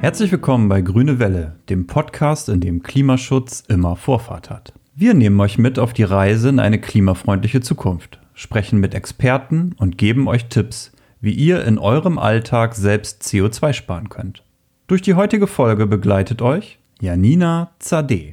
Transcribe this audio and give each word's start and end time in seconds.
Herzlich 0.00 0.32
willkommen 0.32 0.70
bei 0.70 0.80
Grüne 0.80 1.18
Welle, 1.18 1.56
dem 1.68 1.86
Podcast, 1.86 2.48
in 2.48 2.60
dem 2.60 2.82
Klimaschutz 2.82 3.62
immer 3.68 3.96
Vorfahrt 3.96 4.48
hat. 4.48 4.72
Wir 4.94 5.12
nehmen 5.12 5.38
euch 5.40 5.58
mit 5.58 5.78
auf 5.78 5.92
die 5.92 6.04
Reise 6.04 6.48
in 6.48 6.58
eine 6.58 6.80
klimafreundliche 6.80 7.60
Zukunft, 7.60 8.18
sprechen 8.32 8.80
mit 8.80 8.94
Experten 8.94 9.74
und 9.76 9.98
geben 9.98 10.26
euch 10.26 10.46
Tipps, 10.46 10.92
wie 11.20 11.34
ihr 11.34 11.66
in 11.66 11.78
eurem 11.78 12.18
Alltag 12.18 12.76
selbst 12.76 13.24
CO2 13.24 13.74
sparen 13.74 14.08
könnt. 14.08 14.42
Durch 14.86 15.02
die 15.02 15.16
heutige 15.16 15.46
Folge 15.46 15.86
begleitet 15.86 16.40
euch 16.40 16.78
Janina 17.02 17.72
Zadeh. 17.78 18.32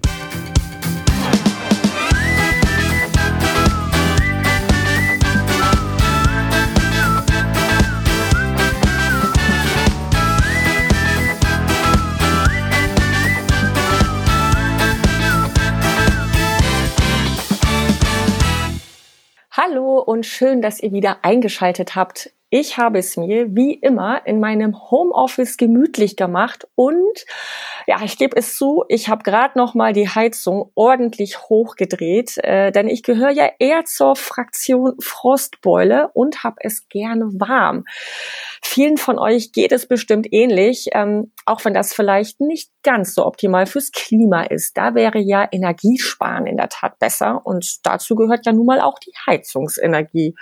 Hallo 19.59 19.97
und 19.97 20.27
schön, 20.27 20.61
dass 20.61 20.79
ihr 20.79 20.91
wieder 20.91 21.25
eingeschaltet 21.25 21.95
habt. 21.95 22.31
Ich 22.49 22.77
habe 22.77 22.99
es 22.99 23.17
mir 23.17 23.55
wie 23.55 23.73
immer 23.73 24.25
in 24.25 24.39
meinem 24.39 24.89
Homeoffice 24.89 25.57
gemütlich 25.57 26.15
gemacht 26.15 26.65
und 26.75 27.25
ja, 27.87 28.01
ich 28.03 28.17
gebe 28.17 28.37
es 28.37 28.55
zu, 28.55 28.85
ich 28.87 29.09
habe 29.09 29.23
gerade 29.23 29.57
noch 29.57 29.73
mal 29.73 29.91
die 29.91 30.07
Heizung 30.07 30.71
ordentlich 30.73 31.41
hochgedreht, 31.49 32.37
äh, 32.37 32.71
denn 32.71 32.87
ich 32.87 33.03
gehöre 33.03 33.31
ja 33.31 33.49
eher 33.59 33.83
zur 33.83 34.15
Fraktion 34.15 34.95
Frostbeule 35.01 36.09
und 36.13 36.45
habe 36.45 36.55
es 36.61 36.87
gerne 36.87 37.25
warm. 37.33 37.83
Vielen 38.61 38.95
von 38.95 39.19
euch 39.19 39.51
geht 39.51 39.73
es 39.73 39.85
bestimmt 39.85 40.27
ähnlich, 40.31 40.87
ähm, 40.93 41.33
auch 41.45 41.65
wenn 41.65 41.73
das 41.73 41.93
vielleicht 41.93 42.39
nicht 42.39 42.71
ganz 42.81 43.13
so 43.13 43.25
optimal 43.25 43.65
fürs 43.65 43.91
Klima 43.91 44.43
ist. 44.43 44.77
Da 44.77 44.95
wäre 44.95 45.19
ja 45.19 45.45
Energiesparen 45.51 46.45
in 46.45 46.55
der 46.55 46.69
Tat 46.69 46.97
besser 46.97 47.45
und 47.45 47.85
dazu 47.85 48.15
gehört 48.15 48.45
ja 48.45 48.53
nun 48.53 48.65
mal 48.65 48.79
auch 48.79 48.99
die 48.99 49.13
Heizungsenergie. 49.25 50.33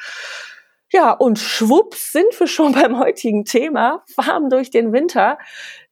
Ja, 0.95 1.11
und 1.11 1.37
schwupps 1.39 2.13
sind 2.13 2.39
wir 2.39 2.47
schon 2.47 2.71
beim 2.81 2.97
heutigen 2.97 3.43
Thema, 3.43 4.05
warm 4.15 4.49
durch 4.49 4.69
den 4.71 4.93
Winter. 4.93 5.37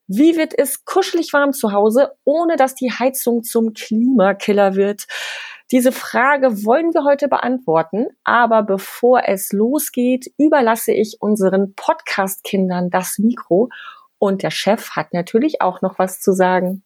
Wie 0.06 0.38
wird 0.38 0.58
es 0.58 0.86
kuschelig 0.86 1.34
warm 1.34 1.52
zu 1.52 1.72
Hause, 1.72 2.12
ohne 2.24 2.56
dass 2.56 2.74
die 2.74 2.90
Heizung 2.90 3.42
zum 3.42 3.74
Klimakiller 3.74 4.76
wird? 4.76 5.04
Diese 5.70 5.92
Frage 5.92 6.64
wollen 6.64 6.94
wir 6.94 7.04
heute 7.04 7.28
beantworten, 7.28 8.06
aber 8.24 8.62
bevor 8.62 9.28
es 9.28 9.52
losgeht, 9.52 10.32
überlasse 10.38 10.92
ich 10.92 11.18
unseren 11.20 11.74
Podcast-Kindern 11.74 12.88
das 12.88 13.18
Mikro 13.18 13.68
und 14.18 14.42
der 14.42 14.50
Chef 14.50 14.92
hat 14.92 15.12
natürlich 15.12 15.60
auch 15.60 15.82
noch 15.82 15.98
was 15.98 16.22
zu 16.22 16.32
sagen. 16.32 16.82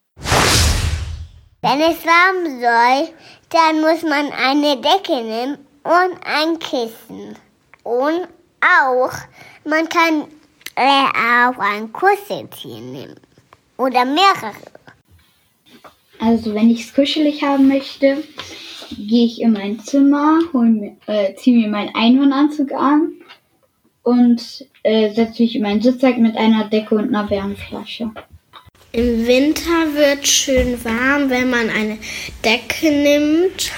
Wenn 1.62 1.80
es 1.82 2.04
warm 2.04 2.60
soll, 2.60 3.14
dann 3.50 3.80
muss 3.80 4.02
man 4.02 4.32
eine 4.32 4.80
Decke 4.80 5.22
nehmen 5.22 5.58
und 5.84 6.18
ein 6.24 6.58
Kissen. 6.58 7.36
Und 7.88 8.28
auch, 8.60 9.12
man 9.64 9.88
kann 9.88 10.24
äh, 10.74 11.06
auch 11.08 11.58
ein 11.58 11.90
Kuscheltier 11.90 12.80
nehmen. 12.82 13.14
Oder 13.78 14.04
mehrere. 14.04 14.52
Also 16.18 16.54
wenn 16.54 16.68
ich 16.68 16.82
es 16.82 16.94
kuschelig 16.94 17.42
haben 17.42 17.66
möchte, 17.66 18.22
gehe 18.90 19.24
ich 19.24 19.40
in 19.40 19.52
mein 19.52 19.80
Zimmer, 19.80 20.38
mir, 20.52 20.96
äh, 21.06 21.34
ziehe 21.36 21.56
mir 21.56 21.68
meinen 21.68 21.94
Einhornanzug 21.94 22.72
an 22.72 23.12
und 24.02 24.66
äh, 24.82 25.10
setze 25.14 25.42
mich 25.42 25.56
in 25.56 25.62
meinen 25.62 25.80
Sitzsack 25.80 26.18
mit 26.18 26.36
einer 26.36 26.64
Decke 26.68 26.94
und 26.94 27.08
einer 27.14 27.30
Wärmflasche. 27.30 28.10
Im 28.92 29.26
Winter 29.26 29.94
wird 29.94 30.28
schön 30.28 30.84
warm, 30.84 31.30
wenn 31.30 31.48
man 31.48 31.70
eine 31.70 31.96
Decke 32.44 32.90
nimmt 32.90 33.72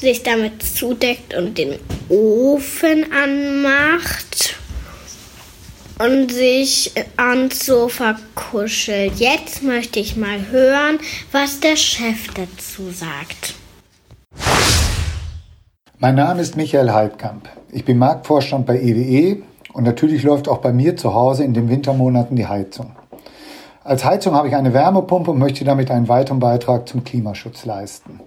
sich 0.00 0.22
damit 0.22 0.62
zudeckt 0.62 1.34
und 1.34 1.58
den 1.58 1.74
Ofen 2.08 3.06
anmacht 3.12 4.56
und 5.98 6.32
sich 6.32 6.92
ans 7.18 7.66
Sofa 7.66 8.16
kuschelt. 8.34 9.16
Jetzt 9.16 9.62
möchte 9.62 10.00
ich 10.00 10.16
mal 10.16 10.46
hören, 10.50 10.98
was 11.32 11.60
der 11.60 11.76
Chef 11.76 12.28
dazu 12.34 12.90
sagt. 12.90 13.54
Mein 15.98 16.14
Name 16.14 16.40
ist 16.40 16.56
Michael 16.56 16.90
Heidkamp. 16.92 17.50
Ich 17.70 17.84
bin 17.84 17.98
Marktvorstand 17.98 18.64
bei 18.64 18.80
EWE 18.80 19.02
e 19.02 19.42
und 19.74 19.84
natürlich 19.84 20.22
läuft 20.22 20.48
auch 20.48 20.58
bei 20.58 20.72
mir 20.72 20.96
zu 20.96 21.12
Hause 21.12 21.44
in 21.44 21.52
den 21.52 21.68
Wintermonaten 21.68 22.36
die 22.36 22.46
Heizung. 22.46 22.96
Als 23.84 24.04
Heizung 24.04 24.34
habe 24.34 24.48
ich 24.48 24.56
eine 24.56 24.72
Wärmepumpe 24.72 25.30
und 25.30 25.38
möchte 25.38 25.64
damit 25.64 25.90
einen 25.90 26.08
weiteren 26.08 26.38
Beitrag 26.38 26.88
zum 26.88 27.04
Klimaschutz 27.04 27.66
leisten. 27.66 28.20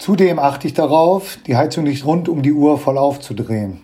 Zudem 0.00 0.38
achte 0.38 0.66
ich 0.66 0.72
darauf, 0.72 1.36
die 1.46 1.58
Heizung 1.58 1.84
nicht 1.84 2.06
rund 2.06 2.30
um 2.30 2.40
die 2.40 2.54
Uhr 2.54 2.78
voll 2.78 2.96
aufzudrehen. 2.96 3.82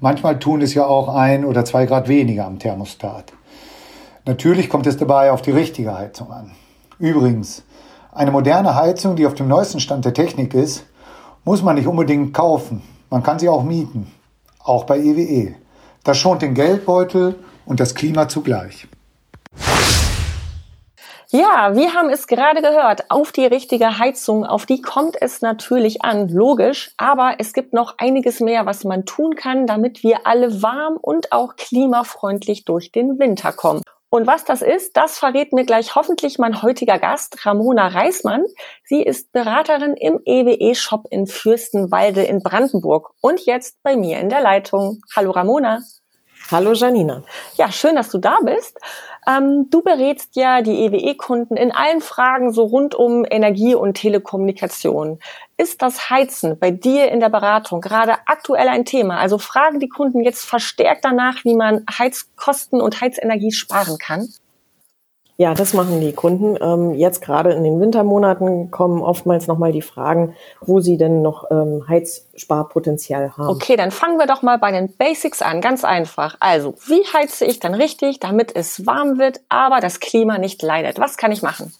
Manchmal 0.00 0.38
tun 0.38 0.62
es 0.62 0.72
ja 0.72 0.86
auch 0.86 1.08
ein 1.14 1.44
oder 1.44 1.66
zwei 1.66 1.84
Grad 1.84 2.08
weniger 2.08 2.46
am 2.46 2.58
Thermostat. 2.58 3.34
Natürlich 4.24 4.70
kommt 4.70 4.86
es 4.86 4.96
dabei 4.96 5.30
auf 5.30 5.42
die 5.42 5.50
richtige 5.50 5.94
Heizung 5.94 6.32
an. 6.32 6.52
Übrigens, 6.98 7.62
eine 8.10 8.30
moderne 8.30 8.74
Heizung, 8.74 9.16
die 9.16 9.26
auf 9.26 9.34
dem 9.34 9.48
neuesten 9.48 9.80
Stand 9.80 10.06
der 10.06 10.14
Technik 10.14 10.54
ist, 10.54 10.86
muss 11.44 11.62
man 11.62 11.76
nicht 11.76 11.86
unbedingt 11.86 12.32
kaufen. 12.32 12.82
Man 13.10 13.22
kann 13.22 13.38
sie 13.38 13.50
auch 13.50 13.62
mieten. 13.62 14.10
Auch 14.64 14.84
bei 14.84 14.98
EWE. 14.98 15.20
E. 15.20 15.54
Das 16.04 16.16
schont 16.16 16.40
den 16.40 16.54
Geldbeutel 16.54 17.38
und 17.66 17.80
das 17.80 17.94
Klima 17.94 18.28
zugleich. 18.28 18.88
Ja, 21.32 21.76
wir 21.76 21.94
haben 21.94 22.10
es 22.10 22.26
gerade 22.26 22.60
gehört. 22.60 23.08
Auf 23.08 23.30
die 23.30 23.46
richtige 23.46 23.98
Heizung, 23.98 24.44
auf 24.44 24.66
die 24.66 24.82
kommt 24.82 25.16
es 25.20 25.42
natürlich 25.42 26.02
an, 26.02 26.28
logisch. 26.28 26.90
Aber 26.96 27.36
es 27.38 27.52
gibt 27.52 27.72
noch 27.72 27.94
einiges 27.98 28.40
mehr, 28.40 28.66
was 28.66 28.82
man 28.82 29.04
tun 29.04 29.36
kann, 29.36 29.64
damit 29.68 30.02
wir 30.02 30.26
alle 30.26 30.60
warm 30.60 30.96
und 31.00 31.30
auch 31.30 31.54
klimafreundlich 31.54 32.64
durch 32.64 32.90
den 32.90 33.20
Winter 33.20 33.52
kommen. 33.52 33.82
Und 34.08 34.26
was 34.26 34.44
das 34.44 34.60
ist, 34.60 34.96
das 34.96 35.20
verrät 35.20 35.52
mir 35.52 35.64
gleich 35.64 35.94
hoffentlich 35.94 36.40
mein 36.40 36.62
heutiger 36.62 36.98
Gast, 36.98 37.46
Ramona 37.46 37.86
Reismann. 37.86 38.44
Sie 38.82 39.00
ist 39.00 39.30
Beraterin 39.30 39.94
im 39.94 40.18
EWE-Shop 40.24 41.06
in 41.10 41.28
Fürstenwalde 41.28 42.24
in 42.24 42.42
Brandenburg 42.42 43.12
und 43.20 43.46
jetzt 43.46 43.80
bei 43.84 43.94
mir 43.94 44.18
in 44.18 44.30
der 44.30 44.40
Leitung. 44.40 45.00
Hallo 45.14 45.30
Ramona. 45.30 45.78
Hallo 46.50 46.72
Janina. 46.72 47.22
Ja, 47.54 47.70
schön, 47.70 47.94
dass 47.94 48.10
du 48.10 48.18
da 48.18 48.38
bist. 48.44 48.76
Ähm, 49.24 49.68
du 49.70 49.82
berätst 49.82 50.34
ja 50.34 50.62
die 50.62 50.84
EWE-Kunden 50.84 51.56
in 51.56 51.70
allen 51.70 52.00
Fragen 52.00 52.52
so 52.52 52.64
rund 52.64 52.96
um 52.96 53.24
Energie 53.30 53.76
und 53.76 53.94
Telekommunikation. 53.94 55.20
Ist 55.56 55.80
das 55.80 56.10
Heizen 56.10 56.58
bei 56.58 56.72
dir 56.72 57.12
in 57.12 57.20
der 57.20 57.28
Beratung 57.28 57.80
gerade 57.80 58.14
aktuell 58.26 58.66
ein 58.66 58.84
Thema? 58.84 59.18
Also 59.18 59.38
fragen 59.38 59.78
die 59.78 59.88
Kunden 59.88 60.22
jetzt 60.22 60.44
verstärkt 60.44 61.04
danach, 61.04 61.44
wie 61.44 61.54
man 61.54 61.84
Heizkosten 61.88 62.80
und 62.80 63.00
Heizenergie 63.00 63.52
sparen 63.52 63.96
kann? 63.98 64.26
Ja, 65.40 65.54
das 65.54 65.72
machen 65.72 66.02
die 66.02 66.12
Kunden. 66.12 66.58
Ähm, 66.60 66.92
jetzt 66.92 67.22
gerade 67.22 67.52
in 67.52 67.64
den 67.64 67.80
Wintermonaten 67.80 68.70
kommen 68.70 69.00
oftmals 69.00 69.46
nochmal 69.46 69.72
die 69.72 69.80
Fragen, 69.80 70.34
wo 70.60 70.80
sie 70.80 70.98
denn 70.98 71.22
noch 71.22 71.50
ähm, 71.50 71.82
Heizsparpotenzial 71.88 73.38
haben. 73.38 73.48
Okay, 73.48 73.76
dann 73.76 73.90
fangen 73.90 74.18
wir 74.18 74.26
doch 74.26 74.42
mal 74.42 74.58
bei 74.58 74.70
den 74.70 74.94
Basics 74.94 75.40
an. 75.40 75.62
Ganz 75.62 75.82
einfach. 75.82 76.36
Also, 76.40 76.74
wie 76.86 77.02
heize 77.14 77.46
ich 77.46 77.58
dann 77.58 77.72
richtig, 77.72 78.20
damit 78.20 78.54
es 78.54 78.84
warm 78.84 79.18
wird, 79.18 79.40
aber 79.48 79.80
das 79.80 79.98
Klima 79.98 80.36
nicht 80.36 80.60
leidet? 80.60 80.98
Was 80.98 81.16
kann 81.16 81.32
ich 81.32 81.40
machen? 81.40 81.72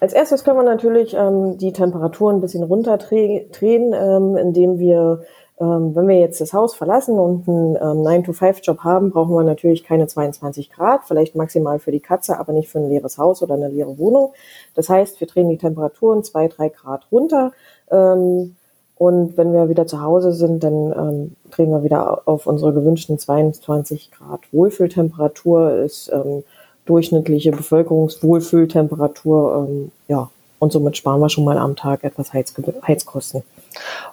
Als 0.00 0.12
erstes 0.12 0.42
können 0.42 0.58
wir 0.58 0.64
natürlich 0.64 1.14
ähm, 1.14 1.58
die 1.58 1.72
Temperatur 1.72 2.32
ein 2.32 2.40
bisschen 2.40 2.64
runterdrehen, 2.64 3.52
ähm, 3.62 4.36
indem 4.36 4.80
wir 4.80 5.22
ähm, 5.60 5.94
wenn 5.94 6.06
wir 6.06 6.18
jetzt 6.18 6.40
das 6.40 6.52
Haus 6.52 6.74
verlassen 6.74 7.18
und 7.18 7.48
einen 7.48 7.76
ähm, 7.76 8.06
9-to-5-Job 8.06 8.84
haben, 8.84 9.10
brauchen 9.10 9.34
wir 9.34 9.42
natürlich 9.42 9.82
keine 9.82 10.06
22 10.06 10.70
Grad, 10.70 11.02
vielleicht 11.06 11.34
maximal 11.34 11.80
für 11.80 11.90
die 11.90 12.00
Katze, 12.00 12.38
aber 12.38 12.52
nicht 12.52 12.68
für 12.68 12.78
ein 12.78 12.88
leeres 12.88 13.18
Haus 13.18 13.42
oder 13.42 13.54
eine 13.54 13.68
leere 13.68 13.98
Wohnung. 13.98 14.32
Das 14.74 14.88
heißt, 14.88 15.20
wir 15.20 15.26
drehen 15.26 15.48
die 15.48 15.58
Temperaturen 15.58 16.22
2, 16.22 16.48
3 16.48 16.68
Grad 16.68 17.06
runter. 17.10 17.52
Ähm, 17.90 18.54
und 18.96 19.36
wenn 19.36 19.52
wir 19.52 19.68
wieder 19.68 19.86
zu 19.86 20.02
Hause 20.02 20.32
sind, 20.32 20.62
dann 20.62 20.92
ähm, 20.92 21.36
drehen 21.50 21.70
wir 21.70 21.82
wieder 21.82 22.22
auf 22.26 22.46
unsere 22.46 22.72
gewünschten 22.72 23.18
22 23.18 24.10
Grad. 24.10 24.40
Wohlfühltemperatur 24.52 25.72
ist 25.72 26.10
ähm, 26.12 26.44
durchschnittliche 26.84 27.52
Bevölkerungswohlfühltemperatur. 27.52 29.66
Ähm, 29.68 29.92
ja, 30.08 30.30
und 30.58 30.72
somit 30.72 30.96
sparen 30.96 31.20
wir 31.20 31.28
schon 31.28 31.44
mal 31.44 31.58
am 31.58 31.76
Tag 31.76 32.04
etwas 32.04 32.32
Heizge 32.32 32.74
Heizkosten. 32.86 33.42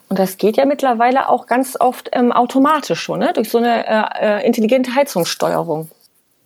Und 0.09 0.19
das 0.19 0.37
geht 0.37 0.57
ja 0.57 0.65
mittlerweile 0.65 1.29
auch 1.29 1.47
ganz 1.47 1.77
oft 1.79 2.09
ähm, 2.13 2.31
automatisch 2.31 2.99
schon, 2.99 3.19
ne? 3.19 3.33
durch 3.33 3.49
so 3.49 3.57
eine 3.57 3.87
äh, 3.87 4.03
äh, 4.21 4.45
intelligente 4.45 4.95
Heizungssteuerung. 4.95 5.89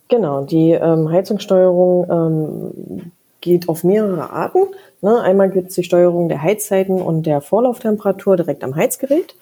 Genau, 0.08 0.44
die 0.44 0.72
ähm, 0.72 1.12
Heizungssteuerung 1.12 2.10
ähm, 2.10 3.12
geht 3.42 3.70
auf 3.70 3.84
mehrere 3.84 4.32
Arten. 4.32 4.68
Ne? 5.02 5.22
Einmal 5.22 5.50
gibt 5.50 5.70
es 5.70 5.76
die 5.76 5.84
Steuerung 5.84 6.30
der 6.30 6.42
Heizzeiten 6.42 7.02
und 7.02 7.24
der 7.24 7.42
Vorlauftemperatur 7.42 8.36
direkt 8.36 8.64
am 8.64 8.76
Heizgerät, 8.76 9.36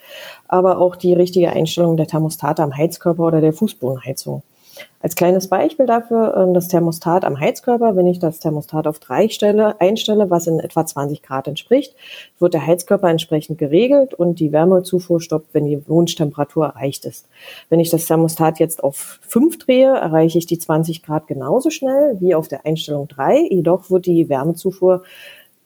aber 0.47 0.79
auch 0.79 0.95
die 0.95 1.13
richtige 1.13 1.51
Einstellung 1.51 1.97
der 1.97 2.07
Thermostate 2.07 2.61
am 2.61 2.75
Heizkörper 2.75 3.23
oder 3.23 3.41
der 3.41 3.53
Fußbodenheizung. 3.53 4.43
Als 4.99 5.15
kleines 5.15 5.47
Beispiel 5.47 5.85
dafür 5.85 6.35
ähm, 6.35 6.53
das 6.53 6.67
Thermostat 6.67 7.23
am 7.23 7.39
Heizkörper. 7.39 7.95
Wenn 7.95 8.07
ich 8.07 8.19
das 8.19 8.39
Thermostat 8.39 8.87
auf 8.87 8.99
drei 8.99 9.29
stelle, 9.29 9.79
einstelle, 9.79 10.29
was 10.29 10.47
in 10.47 10.59
etwa 10.59 10.85
20 10.85 11.21
Grad 11.21 11.47
entspricht, 11.47 11.95
wird 12.39 12.53
der 12.53 12.65
Heizkörper 12.65 13.09
entsprechend 13.09 13.57
geregelt 13.57 14.13
und 14.13 14.39
die 14.39 14.51
Wärmezufuhr 14.51 15.21
stoppt, 15.21 15.53
wenn 15.53 15.65
die 15.65 15.87
Wunsch-Temperatur 15.87 16.65
erreicht 16.65 17.05
ist. 17.05 17.27
Wenn 17.69 17.79
ich 17.79 17.89
das 17.89 18.05
Thermostat 18.05 18.59
jetzt 18.59 18.83
auf 18.83 19.19
fünf 19.21 19.59
drehe, 19.59 19.93
erreiche 19.93 20.39
ich 20.39 20.45
die 20.45 20.59
20 20.59 21.03
Grad 21.03 21.27
genauso 21.27 21.69
schnell 21.69 22.17
wie 22.19 22.35
auf 22.35 22.47
der 22.47 22.65
Einstellung 22.65 23.07
drei. 23.07 23.47
Jedoch 23.49 23.89
wird 23.89 24.07
die 24.07 24.29
Wärmezufuhr 24.29 25.03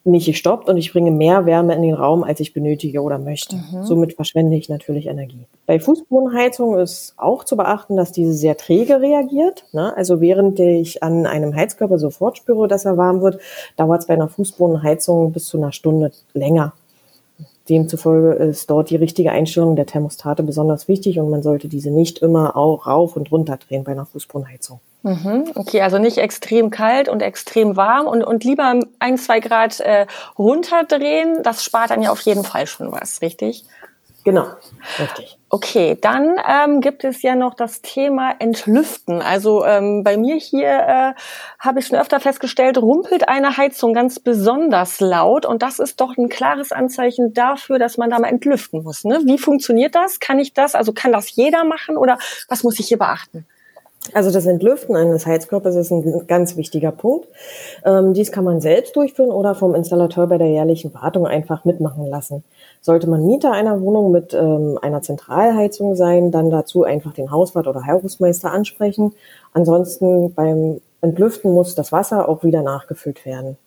nicht 0.03 0.25
gestoppt 0.25 0.67
und 0.67 0.77
ich 0.77 0.91
bringe 0.91 1.11
mehr 1.11 1.45
Wärme 1.45 1.75
in 1.75 1.83
den 1.83 1.93
Raum, 1.93 2.23
als 2.23 2.39
ich 2.39 2.53
benötige 2.53 3.01
oder 3.01 3.19
möchte. 3.19 3.55
Mhm. 3.55 3.83
Somit 3.83 4.13
verschwende 4.13 4.55
ich 4.55 4.67
natürlich 4.67 5.05
Energie. 5.07 5.45
Bei 5.67 5.79
Fußbodenheizung 5.79 6.77
ist 6.79 7.13
auch 7.17 7.43
zu 7.43 7.55
beachten, 7.55 7.95
dass 7.95 8.11
diese 8.11 8.33
sehr 8.33 8.57
träge 8.57 8.99
reagiert. 8.99 9.65
Ne? 9.73 9.95
Also 9.95 10.19
während 10.19 10.59
ich 10.59 11.03
an 11.03 11.25
einem 11.27 11.55
Heizkörper 11.55 11.99
sofort 11.99 12.37
spüre, 12.37 12.67
dass 12.67 12.85
er 12.85 12.97
warm 12.97 13.21
wird, 13.21 13.39
dauert 13.77 14.01
es 14.01 14.07
bei 14.07 14.15
einer 14.15 14.27
Fußbodenheizung 14.27 15.31
bis 15.31 15.45
zu 15.45 15.57
einer 15.57 15.71
Stunde 15.71 16.11
länger. 16.33 16.73
Demzufolge 17.69 18.33
ist 18.33 18.69
dort 18.69 18.89
die 18.89 18.95
richtige 18.95 19.31
Einstellung 19.31 19.75
der 19.75 19.85
Thermostate 19.85 20.41
besonders 20.41 20.87
wichtig 20.87 21.19
und 21.19 21.29
man 21.29 21.43
sollte 21.43 21.67
diese 21.67 21.91
nicht 21.91 22.19
immer 22.19 22.57
auch 22.57 22.87
rauf 22.87 23.15
und 23.15 23.31
runter 23.31 23.57
drehen 23.57 23.83
bei 23.83 23.91
einer 23.91 24.07
Fußbodenheizung. 24.07 24.79
Mhm, 25.03 25.51
okay, 25.55 25.81
also 25.81 25.97
nicht 25.97 26.19
extrem 26.19 26.69
kalt 26.69 27.09
und 27.09 27.21
extrem 27.21 27.75
warm 27.75 28.05
und, 28.05 28.23
und 28.23 28.43
lieber 28.43 28.79
ein, 28.99 29.17
zwei 29.17 29.39
Grad 29.39 29.79
äh, 29.79 30.05
runterdrehen. 30.37 31.41
Das 31.41 31.63
spart 31.63 31.89
dann 31.89 32.03
ja 32.03 32.11
auf 32.11 32.21
jeden 32.21 32.43
Fall 32.43 32.67
schon 32.67 32.91
was, 32.91 33.21
richtig? 33.21 33.65
Genau, 34.23 34.45
richtig. 34.99 35.39
Okay, 35.49 35.97
dann 35.99 36.37
ähm, 36.47 36.79
gibt 36.79 37.03
es 37.03 37.23
ja 37.23 37.35
noch 37.35 37.55
das 37.55 37.81
Thema 37.81 38.35
Entlüften. 38.37 39.21
Also 39.21 39.65
ähm, 39.65 40.03
bei 40.03 40.15
mir 40.15 40.35
hier 40.35 40.69
äh, 40.69 41.13
habe 41.57 41.79
ich 41.79 41.87
schon 41.87 41.97
öfter 41.97 42.19
festgestellt, 42.19 42.77
rumpelt 42.77 43.27
eine 43.27 43.57
Heizung 43.57 43.95
ganz 43.95 44.19
besonders 44.19 44.99
laut 44.99 45.47
und 45.47 45.63
das 45.63 45.79
ist 45.79 45.99
doch 45.99 46.15
ein 46.17 46.29
klares 46.29 46.71
Anzeichen 46.71 47.33
dafür, 47.33 47.79
dass 47.79 47.97
man 47.97 48.11
da 48.11 48.19
mal 48.19 48.27
entlüften 48.27 48.83
muss. 48.83 49.03
Ne? 49.03 49.21
Wie 49.25 49.39
funktioniert 49.39 49.95
das? 49.95 50.19
Kann 50.19 50.37
ich 50.37 50.53
das? 50.53 50.75
Also 50.75 50.93
kann 50.93 51.11
das 51.11 51.35
jeder 51.35 51.63
machen 51.63 51.97
oder 51.97 52.19
was 52.47 52.63
muss 52.63 52.79
ich 52.79 52.87
hier 52.87 52.99
beachten? 52.99 53.47
Also 54.13 54.31
das 54.31 54.45
Entlüften 54.45 54.95
eines 54.95 55.25
Heizkörpers 55.25 55.75
ist 55.75 55.91
ein 55.91 56.25
ganz 56.27 56.57
wichtiger 56.57 56.91
Punkt. 56.91 57.27
Ähm, 57.85 58.13
dies 58.13 58.31
kann 58.31 58.43
man 58.43 58.59
selbst 58.59 58.95
durchführen 58.95 59.29
oder 59.31 59.53
vom 59.53 59.75
Installateur 59.75 60.27
bei 60.27 60.37
der 60.37 60.49
jährlichen 60.49 60.93
Wartung 60.93 61.27
einfach 61.27 61.65
mitmachen 61.65 62.07
lassen. 62.07 62.43
Sollte 62.81 63.09
man 63.09 63.25
Mieter 63.25 63.51
einer 63.51 63.79
Wohnung 63.79 64.11
mit 64.11 64.33
ähm, 64.33 64.79
einer 64.81 65.01
Zentralheizung 65.01 65.95
sein, 65.95 66.31
dann 66.31 66.49
dazu 66.49 66.83
einfach 66.83 67.13
den 67.13 67.31
Hauswart 67.31 67.67
oder 67.67 67.85
Hausmeister 67.85 68.51
ansprechen. 68.51 69.13
Ansonsten 69.53 70.33
beim 70.33 70.81
Entlüften 71.01 71.51
muss 71.51 71.75
das 71.75 71.91
Wasser 71.91 72.27
auch 72.27 72.43
wieder 72.43 72.63
nachgefüllt 72.63 73.25
werden. 73.25 73.57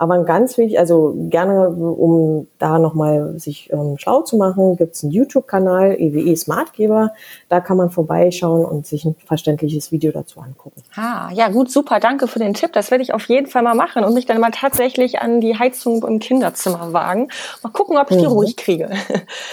Aber 0.00 0.14
ein 0.14 0.24
ganz 0.24 0.56
wichtig, 0.56 0.78
also 0.78 1.14
gerne, 1.28 1.68
um 1.68 2.48
da 2.58 2.78
nochmal 2.78 3.38
sich 3.38 3.70
ähm, 3.70 3.98
schlau 3.98 4.22
zu 4.22 4.38
machen, 4.38 4.78
gibt 4.78 4.94
es 4.94 5.04
einen 5.04 5.12
YouTube-Kanal, 5.12 5.94
EWE 6.00 6.34
Smartgeber. 6.38 7.12
Da 7.50 7.60
kann 7.60 7.76
man 7.76 7.90
vorbeischauen 7.90 8.64
und 8.64 8.86
sich 8.86 9.04
ein 9.04 9.14
verständliches 9.26 9.92
Video 9.92 10.10
dazu 10.10 10.40
angucken. 10.40 10.82
Ah, 10.96 11.28
ja 11.34 11.50
gut, 11.50 11.70
super, 11.70 12.00
danke 12.00 12.28
für 12.28 12.38
den 12.38 12.54
Tipp. 12.54 12.72
Das 12.72 12.90
werde 12.90 13.02
ich 13.02 13.12
auf 13.12 13.28
jeden 13.28 13.46
Fall 13.46 13.62
mal 13.62 13.74
machen 13.74 14.02
und 14.02 14.14
mich 14.14 14.24
dann 14.24 14.40
mal 14.40 14.52
tatsächlich 14.52 15.20
an 15.20 15.42
die 15.42 15.58
Heizung 15.58 16.02
im 16.02 16.18
Kinderzimmer 16.18 16.94
wagen. 16.94 17.28
Mal 17.62 17.68
gucken, 17.68 17.98
ob 17.98 18.10
ich 18.10 18.16
die 18.16 18.26
mhm. 18.26 18.32
ruhig 18.32 18.56
kriege. 18.56 18.88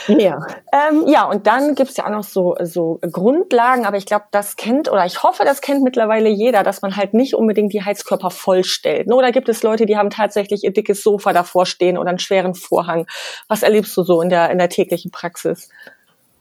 Ja. 0.08 0.40
ähm, 0.72 1.04
ja, 1.08 1.30
und 1.30 1.46
dann 1.46 1.76
gibt 1.76 1.90
es 1.90 1.98
ja 1.98 2.06
auch 2.06 2.12
noch 2.12 2.24
so, 2.24 2.56
so 2.64 3.02
Grundlagen, 3.12 3.86
aber 3.86 3.98
ich 3.98 4.06
glaube, 4.06 4.24
das 4.32 4.56
kennt 4.56 4.90
oder 4.90 5.06
ich 5.06 5.24
hoffe, 5.24 5.44
das 5.44 5.60
kennt 5.60 5.84
mittlerweile 5.84 6.30
jeder, 6.30 6.64
dass 6.64 6.82
man 6.82 6.96
halt 6.96 7.14
nicht 7.14 7.36
unbedingt 7.36 7.74
die 7.74 7.84
Heizkörper 7.84 8.30
vollstellt. 8.30 9.12
Oder 9.12 9.34
gibt 9.34 9.50
es 9.50 9.62
Leute, 9.62 9.86
die 9.86 9.98
haben 9.98 10.10
tatsächlich 10.10 10.37
tatsächlich 10.38 10.64
ihr 10.64 10.72
dickes 10.72 11.02
Sofa 11.02 11.34
davor 11.34 11.66
stehen 11.66 11.98
oder 11.98 12.10
einen 12.10 12.20
schweren 12.20 12.54
Vorhang. 12.54 13.08
Was 13.48 13.64
erlebst 13.64 13.98
du 13.98 14.04
so 14.04 14.22
in 14.22 14.30
der, 14.30 14.52
in 14.52 14.60
der 14.60 14.70
täglichen 14.70 15.10
Praxis? 15.10 15.70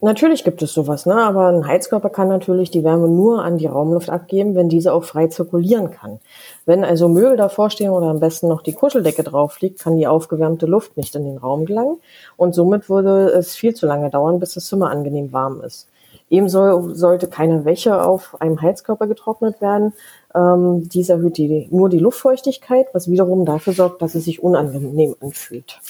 Natürlich 0.03 0.45
gibt 0.45 0.61
es 0.61 0.75
sowas, 0.75 1.07
ne? 1.07 1.15
aber 1.15 1.49
ein 1.49 1.67
Heizkörper 1.67 2.11
kann 2.11 2.29
natürlich 2.29 2.71
die 2.71 2.85
Wärme 2.85 3.09
nur 3.09 3.43
an 3.43 3.57
die 3.57 3.67
Raumluft 3.67 4.11
abgeben, 4.11 4.55
wenn 4.55 4.69
diese 4.69 4.93
auch 4.93 5.05
frei 5.05 5.29
zirkulieren 5.29 5.91
kann. 5.91 6.21
Wenn 6.67 6.85
also 6.85 7.09
Möbel 7.09 7.39
davor 7.39 7.71
stehen 7.71 7.89
oder 7.89 8.09
am 8.09 8.21
besten 8.21 8.49
noch 8.49 8.61
die 8.61 8.75
Kuscheldecke 8.75 9.23
drauf 9.23 9.59
liegt, 9.61 9.81
kann 9.81 9.97
die 9.97 10.07
aufgewärmte 10.07 10.67
Luft 10.67 10.99
nicht 10.99 11.15
in 11.15 11.25
den 11.25 11.39
Raum 11.39 11.65
gelangen 11.65 11.97
und 12.37 12.55
somit 12.55 12.91
würde 12.91 13.31
es 13.31 13.57
viel 13.57 13.73
zu 13.73 13.87
lange 13.87 14.11
dauern, 14.11 14.39
bis 14.39 14.53
das 14.53 14.67
Zimmer 14.67 14.91
angenehm 14.91 15.33
warm 15.33 15.63
ist. 15.63 15.89
Ebenso 16.29 16.95
sollte 16.95 17.29
keine 17.29 17.65
Wäsche 17.65 18.03
auf 18.03 18.41
einem 18.41 18.61
Heizkörper 18.61 19.07
getrocknet 19.07 19.61
werden, 19.61 19.93
ähm, 20.35 20.89
dies 20.89 21.09
erhöht 21.09 21.37
die, 21.39 21.69
nur 21.71 21.89
die 21.89 21.99
Luftfeuchtigkeit, 21.99 22.87
was 22.93 23.09
wiederum 23.11 23.45
dafür 23.45 23.73
sorgt, 23.73 24.03
dass 24.03 24.15
es 24.15 24.25
sich 24.25 24.43
unangenehm 24.43 25.15
anfühlt. 25.21 25.81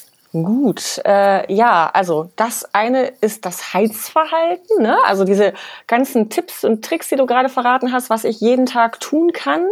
Gut, 0.43 1.01
äh, 1.07 1.51
ja, 1.51 1.89
also 1.95 2.29
das 2.37 2.69
eine 2.75 3.13
ist 3.23 3.47
das 3.47 3.73
Heizverhalten, 3.73 4.83
ne? 4.83 4.99
also 5.05 5.25
diese 5.25 5.55
ganzen 5.87 6.29
Tipps 6.29 6.63
und 6.63 6.85
Tricks, 6.85 7.09
die 7.09 7.17
du 7.17 7.25
gerade 7.25 7.49
verraten 7.49 7.91
hast, 7.91 8.11
was 8.11 8.25
ich 8.25 8.41
jeden 8.41 8.67
Tag 8.67 9.01
tun 9.01 9.33
kann. 9.33 9.65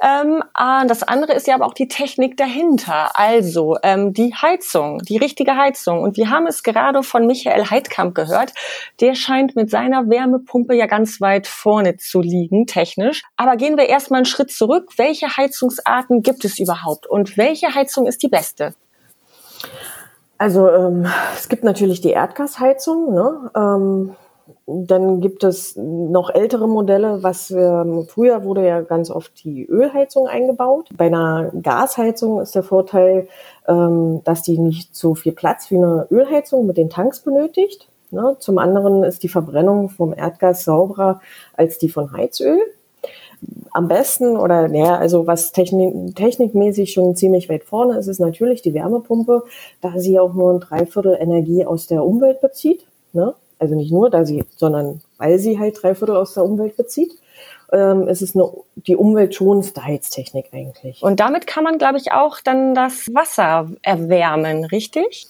Ähm, 0.00 0.44
ah, 0.52 0.84
das 0.84 1.02
andere 1.02 1.32
ist 1.32 1.48
ja 1.48 1.56
aber 1.56 1.66
auch 1.66 1.74
die 1.74 1.88
Technik 1.88 2.36
dahinter, 2.36 3.18
also 3.18 3.76
ähm, 3.82 4.12
die 4.12 4.34
Heizung, 4.34 4.98
die 4.98 5.16
richtige 5.16 5.56
Heizung. 5.56 6.02
Und 6.02 6.16
wir 6.16 6.30
haben 6.30 6.46
es 6.46 6.62
gerade 6.62 7.02
von 7.02 7.26
Michael 7.26 7.70
Heidkamp 7.70 8.14
gehört, 8.14 8.52
der 9.00 9.16
scheint 9.16 9.56
mit 9.56 9.70
seiner 9.70 10.08
Wärmepumpe 10.08 10.74
ja 10.74 10.86
ganz 10.86 11.20
weit 11.20 11.48
vorne 11.48 11.96
zu 11.96 12.20
liegen, 12.20 12.66
technisch. 12.66 13.22
Aber 13.36 13.56
gehen 13.56 13.76
wir 13.76 13.88
erstmal 13.88 14.18
einen 14.18 14.26
Schritt 14.26 14.52
zurück. 14.52 14.90
Welche 14.96 15.36
Heizungsarten 15.36 16.22
gibt 16.22 16.44
es 16.44 16.60
überhaupt 16.60 17.06
und 17.06 17.36
welche 17.36 17.74
Heizung 17.74 18.06
ist 18.06 18.22
die 18.22 18.28
beste? 18.28 18.74
Also 20.38 20.68
ähm, 20.68 21.06
es 21.36 21.48
gibt 21.48 21.64
natürlich 21.64 22.00
die 22.00 22.10
Erdgasheizung. 22.10 23.14
Ne? 23.14 23.50
Ähm, 23.56 24.16
dann 24.66 25.20
gibt 25.20 25.44
es 25.44 25.74
noch 25.76 26.30
ältere 26.30 26.68
Modelle, 26.68 27.22
was 27.22 27.50
ähm, 27.50 28.06
früher 28.08 28.44
wurde 28.44 28.66
ja 28.66 28.80
ganz 28.82 29.10
oft 29.10 29.44
die 29.44 29.64
Ölheizung 29.66 30.26
eingebaut. 30.26 30.90
Bei 30.96 31.06
einer 31.06 31.50
Gasheizung 31.62 32.40
ist 32.40 32.54
der 32.54 32.62
Vorteil, 32.62 33.28
ähm, 33.68 34.22
dass 34.24 34.42
die 34.42 34.58
nicht 34.58 34.94
so 34.94 35.14
viel 35.14 35.32
Platz 35.32 35.70
wie 35.70 35.76
eine 35.76 36.06
Ölheizung 36.10 36.66
mit 36.66 36.76
den 36.76 36.90
Tanks 36.90 37.20
benötigt. 37.20 37.88
Ne? 38.10 38.36
Zum 38.38 38.58
anderen 38.58 39.02
ist 39.02 39.22
die 39.22 39.28
Verbrennung 39.28 39.88
vom 39.88 40.14
Erdgas 40.14 40.64
sauberer 40.64 41.20
als 41.56 41.78
die 41.78 41.88
von 41.88 42.12
Heizöl 42.12 42.58
am 43.72 43.88
besten 43.88 44.36
oder 44.36 44.68
naja, 44.68 44.96
also 44.96 45.26
was 45.26 45.52
technik, 45.52 46.14
technikmäßig 46.14 46.92
schon 46.92 47.16
ziemlich 47.16 47.48
weit 47.48 47.64
vorne 47.64 47.98
ist, 47.98 48.06
ist 48.06 48.20
natürlich 48.20 48.62
die 48.62 48.74
Wärmepumpe, 48.74 49.42
da 49.80 49.98
sie 49.98 50.18
auch 50.18 50.34
nur 50.34 50.52
ein 50.52 50.60
Dreiviertel 50.60 51.16
Energie 51.18 51.66
aus 51.66 51.86
der 51.86 52.04
Umwelt 52.04 52.40
bezieht. 52.40 52.86
Ne? 53.12 53.34
Also 53.58 53.74
nicht 53.74 53.92
nur, 53.92 54.10
da 54.10 54.24
sie, 54.24 54.44
sondern 54.56 55.00
weil 55.18 55.38
sie 55.38 55.58
halt 55.58 55.82
Dreiviertel 55.82 56.16
aus 56.16 56.34
der 56.34 56.44
Umwelt 56.44 56.76
bezieht. 56.76 57.12
Ähm, 57.72 58.06
es 58.08 58.22
ist 58.22 58.36
eine, 58.36 58.48
die 58.76 58.94
umweltschonendste 58.96 59.84
Heiztechnik 59.84 60.46
eigentlich. 60.52 61.02
Und 61.02 61.18
damit 61.18 61.46
kann 61.46 61.64
man, 61.64 61.78
glaube 61.78 61.98
ich, 61.98 62.12
auch 62.12 62.38
dann 62.40 62.74
das 62.74 63.12
Wasser 63.14 63.68
erwärmen, 63.82 64.64
richtig? 64.66 65.28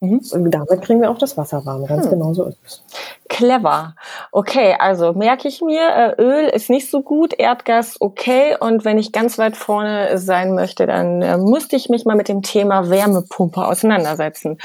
Mhm. 0.00 0.20
Und 0.30 0.50
damit 0.52 0.82
kriegen 0.82 1.00
wir 1.00 1.10
auch 1.10 1.18
das 1.18 1.36
Wasser 1.36 1.64
warm. 1.66 1.84
Ganz 1.86 2.04
hm. 2.04 2.10
genau 2.10 2.32
so 2.32 2.44
ist 2.44 2.58
es. 2.64 2.82
Clever. 3.28 3.96
Okay, 4.30 4.76
also 4.78 5.12
merke 5.12 5.48
ich 5.48 5.60
mir, 5.60 5.80
äh, 5.80 6.22
Öl 6.22 6.48
ist 6.48 6.70
nicht 6.70 6.88
so 6.88 7.02
gut, 7.02 7.34
Erdgas 7.34 7.96
okay. 8.00 8.56
Und 8.60 8.84
wenn 8.84 8.98
ich 8.98 9.10
ganz 9.10 9.38
weit 9.38 9.56
vorne 9.56 10.16
sein 10.18 10.54
möchte, 10.54 10.86
dann 10.86 11.20
äh, 11.22 11.36
müsste 11.36 11.74
ich 11.74 11.88
mich 11.88 12.04
mal 12.04 12.16
mit 12.16 12.28
dem 12.28 12.42
Thema 12.42 12.90
Wärmepumpe 12.90 13.66
auseinandersetzen. 13.66 14.58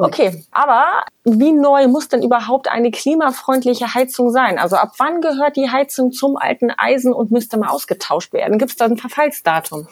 Okay, 0.00 0.42
aber 0.52 0.86
wie 1.24 1.52
neu 1.52 1.86
muss 1.86 2.08
denn 2.08 2.22
überhaupt 2.22 2.66
eine 2.66 2.90
klimafreundliche 2.90 3.92
Heizung 3.92 4.30
sein? 4.30 4.58
Also 4.58 4.76
ab 4.76 4.92
wann 4.96 5.20
gehört 5.20 5.56
die 5.56 5.68
Heizung 5.68 6.12
zum 6.12 6.38
alten 6.38 6.70
Eisen 6.70 7.12
und 7.12 7.30
müsste 7.30 7.58
mal 7.58 7.68
ausgetauscht 7.68 8.32
werden? 8.32 8.58
Gibt 8.58 8.70
es 8.70 8.76
da 8.78 8.86
ein 8.86 8.96
Verfallsdatum? 8.96 9.86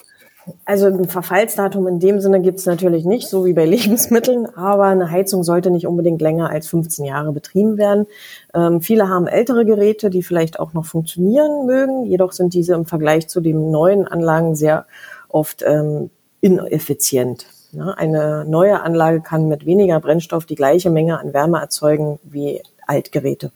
Also 0.64 0.86
ein 0.86 1.06
Verfallsdatum 1.06 1.86
in 1.86 2.00
dem 2.00 2.20
Sinne 2.20 2.40
gibt 2.40 2.58
es 2.58 2.66
natürlich 2.66 3.04
nicht, 3.04 3.28
so 3.28 3.44
wie 3.44 3.52
bei 3.52 3.66
Lebensmitteln, 3.66 4.46
aber 4.46 4.84
eine 4.84 5.10
Heizung 5.10 5.42
sollte 5.42 5.70
nicht 5.70 5.86
unbedingt 5.86 6.20
länger 6.20 6.50
als 6.50 6.68
15 6.68 7.04
Jahre 7.04 7.32
betrieben 7.32 7.78
werden. 7.78 8.06
Ähm, 8.54 8.80
viele 8.80 9.08
haben 9.08 9.26
ältere 9.26 9.64
Geräte, 9.64 10.10
die 10.10 10.22
vielleicht 10.22 10.58
auch 10.58 10.72
noch 10.72 10.86
funktionieren 10.86 11.66
mögen, 11.66 12.06
jedoch 12.06 12.32
sind 12.32 12.54
diese 12.54 12.74
im 12.74 12.86
Vergleich 12.86 13.28
zu 13.28 13.40
den 13.40 13.70
neuen 13.70 14.06
Anlagen 14.08 14.54
sehr 14.54 14.86
oft 15.28 15.62
ähm, 15.66 16.10
ineffizient. 16.40 17.46
Ja, 17.72 17.90
eine 17.90 18.44
neue 18.48 18.82
Anlage 18.82 19.20
kann 19.20 19.48
mit 19.48 19.64
weniger 19.64 20.00
Brennstoff 20.00 20.44
die 20.44 20.56
gleiche 20.56 20.90
Menge 20.90 21.20
an 21.20 21.32
Wärme 21.32 21.60
erzeugen 21.60 22.18
wie 22.24 22.62
Altgeräte, 22.86 23.52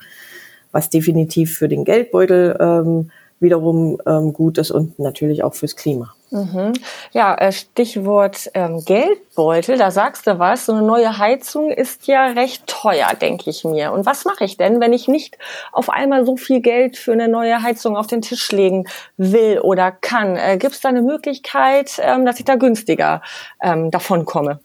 was 0.71 0.89
definitiv 0.89 1.57
für 1.57 1.69
den 1.69 1.85
Geldbeutel 1.85 2.57
ähm, 2.61 3.11
wiederum 3.45 3.99
ähm, 4.07 4.33
gut 4.33 4.59
ist 4.59 4.73
und 4.73 4.99
natürlich 4.99 5.45
auch 5.45 5.55
fürs 5.55 5.77
Klima. 5.77 6.13
Mhm. 6.35 6.73
Ja, 7.13 7.37
äh, 7.37 7.53
Stichwort 7.53 8.51
ähm, 8.55 8.85
Geldbeutel, 8.85 9.79
da 9.79 9.93
sagst 9.93 10.27
du 10.27 10.41
was. 10.41 10.67
So 10.67 10.73
eine 10.73 10.83
neue 10.83 11.19
Heizung 11.19 11.71
ist 11.71 12.09
ja 12.09 12.27
recht 12.27 12.67
teuer, 12.67 13.15
denke 13.15 13.51
ich 13.51 13.63
mir. 13.63 13.93
Und 13.93 14.05
was 14.05 14.25
mache 14.25 14.45
ich 14.45 14.57
denn, 14.57 14.81
wenn 14.81 14.93
ich 14.93 15.07
nicht 15.07 15.39
auf 15.71 15.89
einmal 15.91 16.27
so 16.27 16.37
viel 16.37 16.61
Geld 16.61 16.97
für 16.97 17.13
eine 17.13 17.29
neue 17.29 17.63
Heizung 17.63 17.97
auf 17.97 18.09
den 18.09 18.21
Tisch 18.21 18.51
legen 18.51 18.89
will 19.17 19.61
oder 19.61 19.93
kann? 19.93 20.37
Äh, 20.37 20.59
Gibt 20.59 20.75
es 20.75 20.81
da 20.81 20.89
eine 20.89 21.03
Möglichkeit, 21.03 22.01
ähm, 22.03 22.27
dass 22.27 22.41
ich 22.41 22.45
da 22.45 22.57
günstiger 22.57 23.23
ähm, 23.63 23.93
davon 23.93 24.25
komme? 24.25 24.59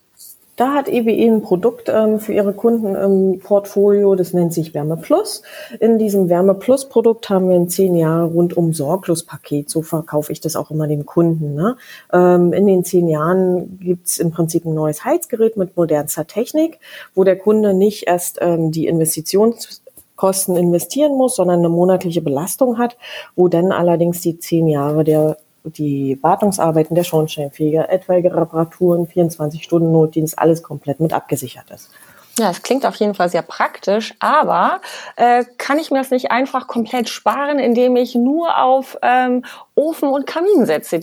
Da 0.60 0.74
hat 0.74 0.90
EWE 0.90 1.26
ein 1.26 1.42
Produkt 1.42 1.88
ähm, 1.88 2.20
für 2.20 2.34
ihre 2.34 2.52
Kunden 2.52 2.94
im 2.94 3.40
Portfolio, 3.40 4.16
das 4.16 4.34
nennt 4.34 4.54
sich 4.54 4.74
Wärme 4.74 4.98
Plus. 4.98 5.42
In 5.80 5.98
diesem 5.98 6.28
Wärme 6.28 6.54
Plus 6.54 6.90
Produkt 6.90 7.30
haben 7.30 7.48
wir 7.48 7.56
ein 7.56 7.70
zehn 7.70 7.96
Jahre 7.96 8.26
rundum 8.26 8.74
sorglos 8.74 9.24
Paket. 9.24 9.70
So 9.70 9.82
verkaufe 9.84 10.34
ich 10.34 10.42
das 10.42 10.58
auch 10.58 10.70
immer 10.70 10.86
dem 10.86 11.06
Kunden. 11.06 11.56
Ne? 11.56 11.78
Ähm, 12.12 12.52
in 12.52 12.68
den 12.68 12.84
zehn 12.84 13.08
Jahren 13.08 13.80
gibt's 13.80 14.20
im 14.20 14.32
Prinzip 14.32 14.66
ein 14.66 14.74
neues 14.74 15.06
Heizgerät 15.06 15.56
mit 15.56 15.78
modernster 15.78 16.28
Technik, 16.28 16.80
wo 17.16 17.24
der 17.24 17.38
Kunde 17.38 17.74
nicht 17.74 18.08
erst 18.08 18.40
ähm, 18.42 18.70
die 18.70 18.88
Investitionskosten 18.88 20.58
investieren 20.58 21.16
muss, 21.16 21.38
sondern 21.38 21.60
eine 21.60 21.70
monatliche 21.70 22.22
Belastung 22.22 22.78
hat, 22.78 22.98
wo 23.38 23.48
dann 23.48 23.72
allerdings 23.72 24.20
die 24.20 24.40
zehn 24.40 24.68
Jahre 24.68 25.06
der 25.06 25.38
die 25.64 26.18
Wartungsarbeiten 26.22 26.96
der 26.96 27.04
Schornsteinfeger, 27.04 27.90
etwaige 27.90 28.36
Reparaturen, 28.36 29.08
24-Stunden-Notdienst, 29.08 30.38
alles 30.38 30.64
komplett 30.64 31.00
mit 31.00 31.14
abgesichert 31.14 31.70
ist. 31.72 31.90
Ja, 32.38 32.52
es 32.52 32.62
klingt 32.62 32.86
auf 32.86 32.96
jeden 32.96 33.16
Fall 33.16 33.28
sehr 33.28 33.42
praktisch, 33.42 34.14
aber 34.20 34.80
äh, 35.18 35.44
kann 35.58 35.78
ich 35.78 35.92
mir 35.92 35.98
das 35.98 36.10
nicht 36.10 36.32
einfach 36.32 36.68
komplett 36.68 37.10
sparen, 37.10 37.60
indem 37.60 37.98
ich 37.98 38.16
nur 38.16 38.58
auf 38.64 38.98
ähm, 39.02 39.44
Ofen 39.76 40.08
und 40.08 40.26
Kamin 40.26 40.66
setze? 40.66 41.02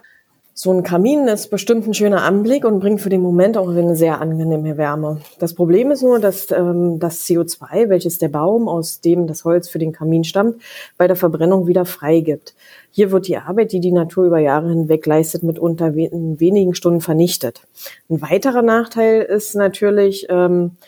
So 0.58 0.72
ein 0.72 0.82
Kamin 0.82 1.28
ist 1.28 1.50
bestimmt 1.50 1.86
ein 1.86 1.92
schöner 1.92 2.22
Anblick 2.22 2.64
und 2.64 2.80
bringt 2.80 3.02
für 3.02 3.10
den 3.10 3.20
Moment 3.20 3.58
auch 3.58 3.68
eine 3.68 3.94
sehr 3.94 4.22
angenehme 4.22 4.78
Wärme. 4.78 5.20
Das 5.38 5.52
Problem 5.52 5.90
ist 5.90 6.00
nur, 6.00 6.18
dass 6.18 6.50
ähm, 6.50 6.98
das 6.98 7.26
CO2, 7.26 7.90
welches 7.90 8.16
der 8.16 8.30
Baum, 8.30 8.66
aus 8.66 9.02
dem 9.02 9.26
das 9.26 9.44
Holz 9.44 9.68
für 9.68 9.78
den 9.78 9.92
Kamin 9.92 10.24
stammt, 10.24 10.62
bei 10.96 11.06
der 11.06 11.16
Verbrennung 11.16 11.66
wieder 11.66 11.84
freigibt. 11.84 12.54
Hier 12.96 13.10
wird 13.10 13.28
die 13.28 13.36
Arbeit, 13.36 13.72
die 13.72 13.80
die 13.80 13.92
Natur 13.92 14.24
über 14.24 14.38
Jahre 14.38 14.70
hinweg 14.70 15.04
leistet, 15.04 15.42
mitunter 15.42 15.88
in 15.94 16.40
wenigen 16.40 16.74
Stunden 16.74 17.02
vernichtet. 17.02 17.60
Ein 18.08 18.22
weiterer 18.22 18.62
Nachteil 18.62 19.20
ist 19.20 19.54
natürlich, 19.54 20.28
ähm, 20.30 20.78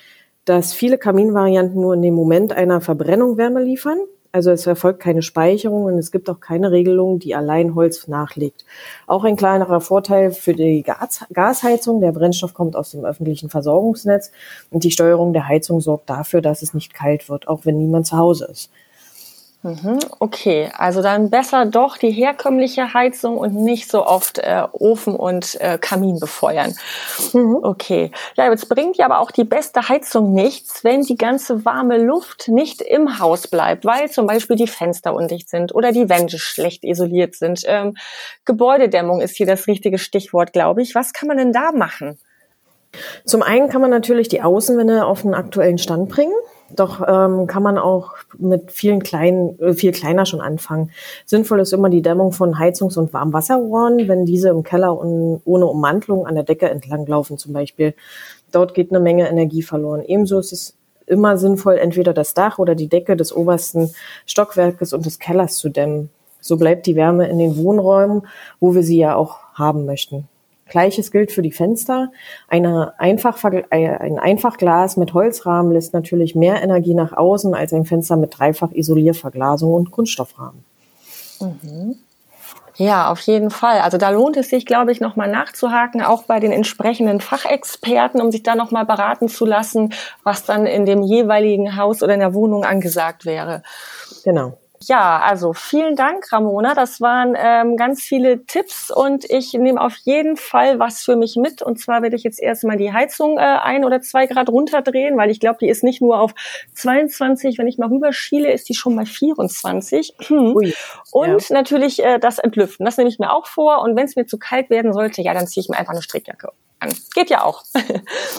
dass 0.47 0.73
viele 0.73 0.97
Kaminvarianten 0.97 1.79
nur 1.79 1.93
in 1.93 2.01
dem 2.01 2.15
Moment 2.15 2.55
einer 2.55 2.81
Verbrennung 2.81 3.37
Wärme 3.37 3.63
liefern. 3.63 3.99
Also 4.33 4.51
es 4.51 4.67
erfolgt 4.67 5.01
keine 5.01 5.21
Speicherung 5.21 5.85
und 5.85 5.99
es 5.99 6.11
gibt 6.11 6.31
auch 6.31 6.41
keine 6.41 6.73
Regelung, 6.73 7.19
die 7.19 7.35
allein 7.35 7.75
Holz 7.75 8.09
nachlegt. 8.09 8.65
Auch 9.07 9.25
ein 9.25 9.37
kleinerer 9.37 9.83
Vorteil 9.83 10.31
für 10.31 10.55
die 10.55 10.83
Gas 10.83 11.27
Gasheizung. 11.35 12.01
Der 12.01 12.13
Brennstoff 12.13 12.55
kommt 12.55 12.75
aus 12.75 12.93
dem 12.93 13.05
öffentlichen 13.05 13.51
Versorgungsnetz 13.51 14.33
und 14.71 14.83
die 14.83 14.93
Steuerung 14.93 15.35
der 15.35 15.47
Heizung 15.47 15.83
sorgt 15.83 16.09
dafür, 16.09 16.41
dass 16.41 16.63
es 16.63 16.73
nicht 16.73 16.95
kalt 16.95 17.29
wird, 17.29 17.49
auch 17.49 17.67
wenn 17.67 17.77
niemand 17.77 18.07
zu 18.07 18.17
Hause 18.17 18.47
ist. 18.47 18.71
Mhm, 19.63 19.99
okay, 20.21 20.71
also 20.77 21.03
dann 21.03 21.31
besser 21.31 21.67
doch 21.67 21.97
die 21.97 22.13
herkömmliche 22.13 22.95
Heizung 22.95 23.39
und 23.39 23.55
nicht 23.57 23.91
so 23.91 24.07
oft 24.07 24.39
äh, 24.39 24.63
Ofen 24.71 25.17
und 25.17 25.61
äh, 25.61 25.79
Kamin 25.79 26.21
befeuern. 26.21 26.75
Mhm. 27.33 27.59
Okay, 27.63 28.13
ja, 28.37 28.49
jetzt 28.49 28.69
bringt 28.69 28.99
ja 28.99 29.07
aber 29.07 29.19
auch 29.19 29.33
die 29.33 29.43
beste 29.43 29.89
Heizung 29.89 30.33
nichts, 30.33 30.85
wenn 30.85 31.03
die 31.03 31.17
ganze 31.17 31.65
warme 31.65 31.99
Luft 31.99 32.47
nicht 32.47 32.83
im 32.83 33.19
Haus 33.19 33.49
bleibt, 33.49 33.85
weil 33.85 34.09
zum 34.09 34.29
Beispiel 34.29 34.55
die 34.55 34.69
Fenster 34.69 35.13
undicht 35.13 35.51
sind 35.51 35.75
oder 35.75 35.91
die 35.91 36.09
Wände 36.09 36.39
schlecht 36.39 36.85
isoliert 36.85 37.35
sind. 37.35 37.63
Ähm, 37.67 37.97
Gebäudedämmung 38.45 39.21
ist 39.21 39.37
hier 39.37 39.47
das 39.47 39.67
richtige 39.67 39.99
Stichwort, 39.99 40.53
glaube 40.53 40.83
ich. 40.83 40.95
Was 40.95 41.13
kann 41.13 41.27
man 41.27 41.37
denn 41.37 41.53
da 41.53 41.73
machen? 41.73 42.17
Zum 43.25 43.43
einen 43.43 43.69
kann 43.69 43.81
man 43.81 43.91
natürlich 43.91 44.29
die 44.29 44.41
Außenwände 44.41 45.05
auf 45.05 45.25
einen 45.25 45.35
aktuellen 45.35 45.79
Stand 45.79 46.09
bringen. 46.09 46.35
Doch 46.75 47.01
ähm, 47.07 47.47
kann 47.47 47.63
man 47.63 47.79
auch 47.79 48.13
mit 48.37 48.73
vielen 48.73 49.03
kleinen, 49.03 49.59
äh, 49.59 49.73
viel 49.73 49.93
kleiner 49.93 50.27
schon 50.27 50.41
anfangen. 50.41 50.91
Sinnvoll 51.25 51.61
ist 51.61 51.73
immer 51.73 51.89
die 51.89 52.03
Dämmung 52.03 52.33
von 52.33 52.59
Heizungs- 52.59 52.99
und 52.99 53.13
Warmwasserrohren, 53.13 54.07
wenn 54.07 54.27
diese 54.27 54.51
im 54.51 54.63
Keller 54.63 54.99
un 54.99 55.41
ohne 55.45 55.67
Ummantelung 55.67 56.27
an 56.27 56.35
der 56.35 56.45
Decke 56.45 56.69
entlanglaufen 56.69 57.39
zum 57.39 57.55
Beispiel. 57.55 57.95
Dort 58.53 58.75
geht 58.75 58.91
eine 58.91 59.01
Menge 59.01 59.29
Energie 59.29 59.63
verloren. 59.63 60.03
Ebenso 60.03 60.39
ist 60.39 60.53
es 60.53 60.75
immer 61.07 61.39
sinnvoll, 61.39 61.79
entweder 61.79 62.13
das 62.13 62.35
Dach 62.35 62.59
oder 62.59 62.75
die 62.75 62.89
Decke 62.89 63.17
des 63.17 63.35
obersten 63.35 63.91
Stockwerkes 64.27 64.93
und 64.93 65.07
des 65.07 65.19
Kellers 65.19 65.57
zu 65.57 65.71
dämmen. 65.71 66.11
So 66.41 66.57
bleibt 66.57 66.87
die 66.87 66.97
Wärme 66.97 67.29
in 67.29 67.39
den 67.39 67.57
Wohnräumen, 67.57 68.27
wo 68.61 68.75
wir 68.75 68.83
sie 68.83 68.99
ja 68.99 69.17
auch 69.17 69.39
haben 69.55 69.87
möchten. 69.87 70.29
Gleiches 70.69 71.11
gilt 71.11 71.33
für 71.33 71.43
die 71.43 71.53
Fenster. 71.53 72.11
Eine 72.49 72.95
Einfach, 72.99 73.43
äh, 73.45 73.65
ein 73.71 74.19
Einfachglas 74.19 74.97
mit 74.97 75.15
Holzrahmen 75.15 75.73
lässt 75.73 75.95
natürlich 75.95 76.35
mehr 76.35 76.63
Energie 76.63 76.95
nach 76.95 77.13
außen 77.13 77.55
als 77.55 77.73
ein 77.73 77.85
Fenster 77.85 78.17
mit 78.17 78.39
dreifach 78.39 78.73
Isolierverglasung 78.73 79.73
und 79.73 79.91
Kunststoffrahmen. 79.91 80.65
Mhm. 81.41 81.97
Ja, 82.79 83.11
auf 83.11 83.19
jeden 83.21 83.51
Fall. 83.51 83.81
Also 83.81 83.99
da 83.99 84.11
lohnt 84.11 84.37
es 84.37 84.51
sich, 84.51 84.65
glaube 84.65 84.93
ich, 84.93 85.01
nochmal 85.01 85.29
nachzuhaken, 85.29 86.01
auch 86.01 86.23
bei 86.23 86.39
den 86.39 86.53
entsprechenden 86.53 87.21
Fachexperten, 87.21 88.21
um 88.21 88.31
sich 88.31 88.45
da 88.45 88.55
nochmal 88.55 88.87
beraten 88.87 89.29
zu 89.29 89.45
lassen, 89.45 89.93
was 90.23 90.45
dann 90.45 90.65
in 90.65 90.87
dem 90.87 91.03
jeweiligen 91.03 91.77
Haus 91.77 92.05
oder 92.05 92.15
in 92.15 92.21
der 92.21 92.35
Wohnung 92.35 92.65
angesagt 92.65 93.25
wäre. 93.27 93.65
Genau. 94.25 94.59
Ja, 94.85 95.21
also 95.21 95.53
vielen 95.53 95.97
Dank, 95.97 96.33
Ramona. 96.33 96.75
Das 96.75 97.01
waren 97.01 97.35
ähm, 97.37 97.77
ganz 97.77 98.03
viele 98.03 98.45
Tipps 98.47 98.91
und 98.91 99.25
ich 99.29 99.53
nehme 99.55 99.81
auf 99.81 99.97
jeden 100.05 100.37
Fall 100.37 100.79
was 100.79 101.03
für 101.03 101.17
mich 101.17 101.37
mit. 101.37 101.63
Und 101.63 101.81
zwar 101.81 102.03
werde 102.03 102.17
ich 102.17 102.23
jetzt 102.23 102.41
erstmal 102.41 102.77
die 102.77 102.93
Heizung 102.93 103.39
äh, 103.39 103.41
ein 103.41 103.85
oder 103.85 104.01
zwei 104.01 104.27
Grad 104.27 104.49
runterdrehen, 104.49 105.17
weil 105.17 105.31
ich 105.31 105.41
glaube, 105.41 105.59
die 105.61 105.69
ist 105.69 105.83
nicht 105.83 106.01
nur 106.01 106.21
auf 106.21 106.33
22, 106.75 107.59
wenn 107.59 107.67
ich 107.67 107.79
mal 107.79 107.89
rüberschiele, 107.89 108.53
ist 108.53 108.69
die 108.69 108.75
schon 108.75 108.95
bei 108.95 109.05
24. 109.05 110.15
Hm. 110.27 110.55
Ui, 110.55 110.75
und 111.11 111.49
ja. 111.49 111.55
natürlich 111.55 112.03
äh, 112.05 112.19
das 112.19 112.39
Entlüften. 112.39 112.85
Das 112.85 112.97
nehme 112.97 113.11
ich 113.11 113.19
mir 113.19 113.33
auch 113.33 113.47
vor. 113.47 113.83
Und 113.83 113.97
wenn 113.97 114.05
es 114.05 114.17
mir 114.17 114.27
zu 114.27 114.39
kalt 114.39 114.71
werden 114.71 114.93
sollte, 114.93 115.23
ja, 115.23 115.35
dann 115.35 115.47
ziehe 115.47 115.63
ich 115.63 115.69
mir 115.69 115.77
einfach 115.77 115.93
eine 115.93 116.03
Strickjacke 116.03 116.53
an. 116.81 116.95
Geht 117.15 117.31
ja 117.31 117.43
auch. 117.43 117.63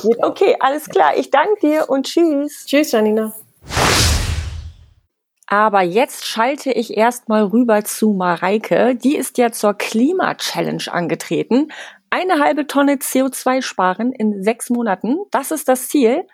Geht 0.04 0.18
okay, 0.24 0.56
alles 0.60 0.90
klar. 0.90 1.18
Ich 1.18 1.30
danke 1.30 1.60
dir 1.62 1.90
und 1.90 2.06
tschüss. 2.06 2.66
Tschüss, 2.66 2.92
Janina. 2.92 3.34
Aber 5.52 5.82
jetzt 5.82 6.28
schalte 6.28 6.72
ich 6.72 6.96
erstmal 6.96 7.44
rüber 7.44 7.84
zu 7.84 8.14
Mareike. 8.14 8.94
Die 8.94 9.16
ist 9.16 9.40
ja 9.40 9.52
zur 9.52 9.74
Klima-Challenge 9.74 10.84
angetreten. 10.92 11.72
Eine 12.12 12.40
halbe 12.40 12.68
Tonne 12.68 12.98
CO2 12.98 13.64
sparen 13.64 14.12
in 14.12 14.44
sechs 14.44 14.70
Monaten. 14.70 15.18
Das 15.32 15.50
ist 15.50 15.68
das 15.68 15.90
Ziel. 15.90 16.28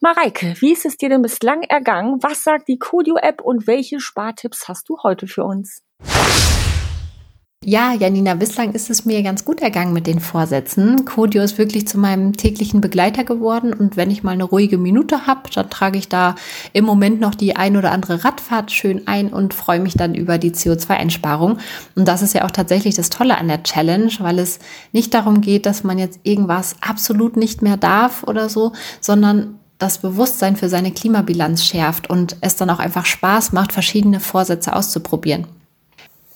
Mareike, 0.00 0.56
wie 0.58 0.72
ist 0.72 0.84
es 0.86 0.96
dir 0.96 1.08
denn 1.08 1.22
bislang 1.22 1.62
ergangen? 1.62 2.18
Was 2.20 2.42
sagt 2.42 2.66
die 2.66 2.80
Codio-App 2.80 3.40
und 3.40 3.68
welche 3.68 4.00
Spartipps 4.00 4.66
hast 4.66 4.88
du 4.88 4.98
heute 5.04 5.28
für 5.28 5.44
uns? 5.44 5.84
Ja, 7.64 7.92
Janina, 7.92 8.32
bislang 8.34 8.72
ist 8.72 8.88
es 8.88 9.04
mir 9.04 9.22
ganz 9.22 9.44
gut 9.44 9.60
ergangen 9.60 9.92
mit 9.92 10.06
den 10.06 10.20
Vorsätzen. 10.20 11.04
Codio 11.04 11.42
ist 11.42 11.58
wirklich 11.58 11.86
zu 11.86 11.98
meinem 11.98 12.34
täglichen 12.34 12.80
Begleiter 12.80 13.24
geworden 13.24 13.74
und 13.74 13.96
wenn 13.96 14.10
ich 14.10 14.22
mal 14.22 14.30
eine 14.30 14.44
ruhige 14.44 14.78
Minute 14.78 15.26
habe, 15.26 15.50
dann 15.52 15.68
trage 15.68 15.98
ich 15.98 16.08
da 16.08 16.36
im 16.72 16.86
Moment 16.86 17.20
noch 17.20 17.34
die 17.34 17.56
ein 17.56 17.76
oder 17.76 17.90
andere 17.90 18.24
Radfahrt 18.24 18.70
schön 18.70 19.06
ein 19.06 19.28
und 19.28 19.52
freue 19.52 19.80
mich 19.80 19.92
dann 19.94 20.14
über 20.14 20.38
die 20.38 20.52
CO2-Einsparung. 20.52 21.58
Und 21.94 22.08
das 22.08 22.22
ist 22.22 22.32
ja 22.32 22.46
auch 22.46 22.52
tatsächlich 22.52 22.94
das 22.94 23.10
Tolle 23.10 23.36
an 23.36 23.48
der 23.48 23.64
Challenge, 23.64 24.12
weil 24.20 24.38
es 24.38 24.60
nicht 24.92 25.12
darum 25.12 25.42
geht, 25.42 25.66
dass 25.66 25.84
man 25.84 25.98
jetzt 25.98 26.20
irgendwas 26.22 26.76
absolut 26.80 27.36
nicht 27.36 27.60
mehr 27.60 27.76
darf 27.76 28.22
oder 28.22 28.48
so, 28.48 28.72
sondern 29.02 29.58
das 29.76 29.98
Bewusstsein 29.98 30.56
für 30.56 30.70
seine 30.70 30.92
Klimabilanz 30.92 31.64
schärft 31.64 32.08
und 32.08 32.36
es 32.40 32.56
dann 32.56 32.70
auch 32.70 32.78
einfach 32.78 33.04
Spaß 33.04 33.52
macht, 33.52 33.72
verschiedene 33.72 34.20
Vorsätze 34.20 34.74
auszuprobieren. 34.74 35.57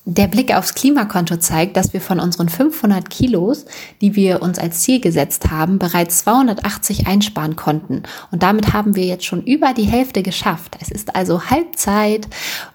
Der 0.04 0.26
Blick 0.26 0.52
aufs 0.52 0.74
Klimakonto 0.74 1.36
zeigt, 1.36 1.76
dass 1.76 1.92
wir 1.92 2.00
von 2.00 2.18
unseren 2.18 2.48
500 2.48 3.08
Kilos, 3.08 3.66
die 4.00 4.16
wir 4.16 4.42
uns 4.42 4.58
als 4.58 4.80
Ziel 4.80 4.98
gesetzt 4.98 5.52
haben, 5.52 5.78
bereits 5.78 6.18
280 6.24 7.06
einsparen 7.06 7.54
konnten. 7.54 8.02
Und 8.32 8.42
damit 8.42 8.72
haben 8.72 8.96
wir 8.96 9.04
jetzt 9.04 9.24
schon 9.24 9.44
über 9.44 9.74
die 9.74 9.84
Hälfte 9.84 10.24
geschafft. 10.24 10.76
Es 10.80 10.90
ist 10.90 11.14
also 11.14 11.50
Halbzeit. 11.50 12.26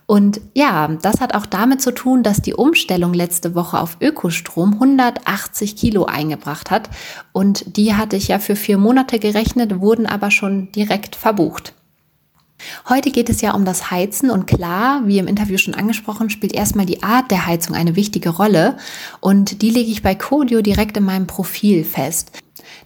Und 0.05 0.39
ja, 0.53 0.87
das 0.87 1.19
hat 1.19 1.35
auch 1.35 1.45
damit 1.45 1.81
zu 1.81 1.91
tun, 1.91 2.23
dass 2.23 2.41
die 2.41 2.53
Umstellung 2.53 3.13
letzte 3.13 3.55
Woche 3.55 3.77
auf 3.77 3.97
Ökostrom 3.99 4.75
180 4.75 5.75
Kilo 5.75 6.05
eingebracht 6.05 6.71
hat. 6.71 6.89
Und 7.33 7.75
die 7.75 7.93
hatte 7.93 8.15
ich 8.15 8.29
ja 8.29 8.39
für 8.39 8.55
vier 8.55 8.77
Monate 8.77 9.19
gerechnet, 9.19 9.81
wurden 9.81 10.05
aber 10.05 10.31
schon 10.31 10.71
direkt 10.71 11.17
verbucht. 11.17 11.73
Heute 12.89 13.11
geht 13.11 13.29
es 13.29 13.41
ja 13.41 13.53
um 13.53 13.65
das 13.65 13.91
Heizen 13.91 14.29
und 14.29 14.47
klar, 14.47 15.01
wie 15.05 15.19
im 15.19 15.27
Interview 15.27 15.57
schon 15.57 15.75
angesprochen, 15.75 16.29
spielt 16.29 16.53
erstmal 16.53 16.85
die 16.85 17.03
Art 17.03 17.31
der 17.31 17.45
Heizung 17.45 17.75
eine 17.75 17.95
wichtige 17.95 18.29
Rolle 18.29 18.77
und 19.19 19.61
die 19.61 19.69
lege 19.69 19.91
ich 19.91 20.01
bei 20.01 20.15
Codio 20.15 20.61
direkt 20.61 20.97
in 20.97 21.03
meinem 21.03 21.27
Profil 21.27 21.83
fest. 21.83 22.31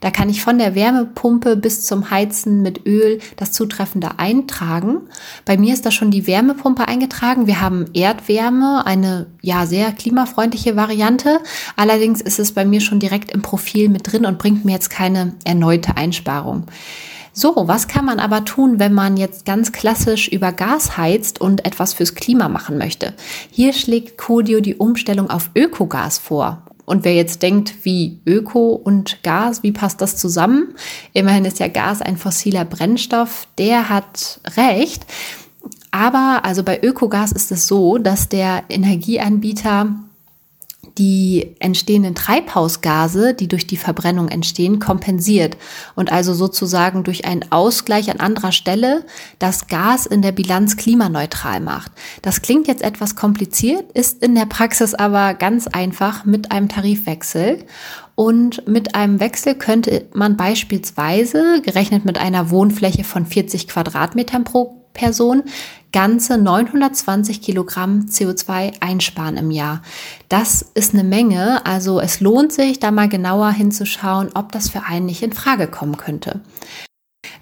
Da 0.01 0.09
kann 0.09 0.29
ich 0.29 0.41
von 0.41 0.57
der 0.57 0.73
Wärmepumpe 0.73 1.55
bis 1.55 1.85
zum 1.85 2.09
Heizen 2.09 2.61
mit 2.63 2.87
Öl 2.87 3.19
das 3.35 3.51
Zutreffende 3.51 4.17
eintragen. 4.17 5.01
Bei 5.45 5.57
mir 5.57 5.73
ist 5.73 5.85
da 5.85 5.91
schon 5.91 6.09
die 6.09 6.25
Wärmepumpe 6.25 6.87
eingetragen. 6.87 7.45
Wir 7.45 7.61
haben 7.61 7.85
Erdwärme, 7.93 8.85
eine 8.85 9.27
ja 9.41 9.67
sehr 9.67 9.91
klimafreundliche 9.91 10.75
Variante. 10.75 11.39
Allerdings 11.75 12.19
ist 12.19 12.39
es 12.39 12.51
bei 12.51 12.65
mir 12.65 12.81
schon 12.81 12.99
direkt 12.99 13.31
im 13.31 13.43
Profil 13.43 13.89
mit 13.89 14.11
drin 14.11 14.25
und 14.25 14.39
bringt 14.39 14.65
mir 14.65 14.71
jetzt 14.71 14.89
keine 14.89 15.33
erneute 15.45 15.95
Einsparung. 15.97 16.65
So, 17.33 17.53
was 17.67 17.87
kann 17.87 18.03
man 18.05 18.19
aber 18.19 18.43
tun, 18.43 18.79
wenn 18.79 18.93
man 18.93 19.15
jetzt 19.15 19.45
ganz 19.45 19.71
klassisch 19.71 20.27
über 20.27 20.51
Gas 20.51 20.97
heizt 20.97 21.39
und 21.39 21.65
etwas 21.65 21.93
fürs 21.93 22.15
Klima 22.15 22.49
machen 22.49 22.77
möchte? 22.77 23.13
Hier 23.49 23.71
schlägt 23.71 24.17
Codio 24.17 24.59
die 24.59 24.75
Umstellung 24.75 25.29
auf 25.29 25.49
Ökogas 25.55 26.17
vor. 26.17 26.63
Und 26.85 27.05
wer 27.05 27.15
jetzt 27.15 27.41
denkt, 27.41 27.85
wie 27.85 28.19
Öko 28.25 28.73
und 28.73 29.23
Gas, 29.23 29.63
wie 29.63 29.71
passt 29.71 30.01
das 30.01 30.17
zusammen? 30.17 30.75
Immerhin 31.13 31.45
ist 31.45 31.59
ja 31.59 31.69
Gas 31.69 32.01
ein 32.01 32.17
fossiler 32.17 32.65
Brennstoff, 32.65 33.47
der 33.57 33.87
hat 33.87 34.41
recht. 34.57 35.05
Aber 35.91 36.41
also 36.43 36.63
bei 36.63 36.81
Ökogas 36.83 37.31
ist 37.31 37.51
es 37.51 37.67
so, 37.67 37.97
dass 37.97 38.27
der 38.27 38.63
Energieanbieter 38.67 39.95
die 40.97 41.55
entstehenden 41.59 42.15
Treibhausgase, 42.15 43.33
die 43.33 43.47
durch 43.47 43.67
die 43.67 43.77
Verbrennung 43.77 44.27
entstehen, 44.27 44.79
kompensiert 44.79 45.57
und 45.95 46.11
also 46.11 46.33
sozusagen 46.33 47.03
durch 47.03 47.25
einen 47.25 47.51
Ausgleich 47.51 48.09
an 48.11 48.19
anderer 48.19 48.51
Stelle 48.51 49.05
das 49.39 49.67
Gas 49.67 50.05
in 50.05 50.21
der 50.21 50.31
Bilanz 50.31 50.77
klimaneutral 50.77 51.59
macht. 51.59 51.91
Das 52.21 52.41
klingt 52.41 52.67
jetzt 52.67 52.83
etwas 52.83 53.15
kompliziert, 53.15 53.91
ist 53.93 54.23
in 54.23 54.35
der 54.35 54.45
Praxis 54.45 54.93
aber 54.93 55.33
ganz 55.33 55.67
einfach 55.67 56.25
mit 56.25 56.51
einem 56.51 56.69
Tarifwechsel. 56.69 57.59
Und 58.15 58.67
mit 58.67 58.93
einem 58.93 59.19
Wechsel 59.19 59.55
könnte 59.55 60.05
man 60.13 60.37
beispielsweise, 60.37 61.61
gerechnet 61.63 62.05
mit 62.05 62.19
einer 62.19 62.51
Wohnfläche 62.51 63.03
von 63.03 63.25
40 63.25 63.67
Quadratmetern 63.67 64.43
pro 64.43 64.80
Person 64.93 65.43
ganze 65.91 66.37
920 66.37 67.41
Kilogramm 67.41 68.05
CO2 68.09 68.73
einsparen 68.79 69.37
im 69.37 69.51
Jahr. 69.51 69.81
Das 70.29 70.65
ist 70.73 70.93
eine 70.93 71.03
Menge, 71.03 71.65
also 71.65 71.99
es 71.99 72.21
lohnt 72.21 72.53
sich, 72.53 72.79
da 72.79 72.91
mal 72.91 73.09
genauer 73.09 73.51
hinzuschauen, 73.51 74.29
ob 74.33 74.51
das 74.51 74.69
für 74.69 74.83
einen 74.83 75.05
nicht 75.05 75.21
in 75.21 75.33
Frage 75.33 75.67
kommen 75.67 75.97
könnte. 75.97 76.41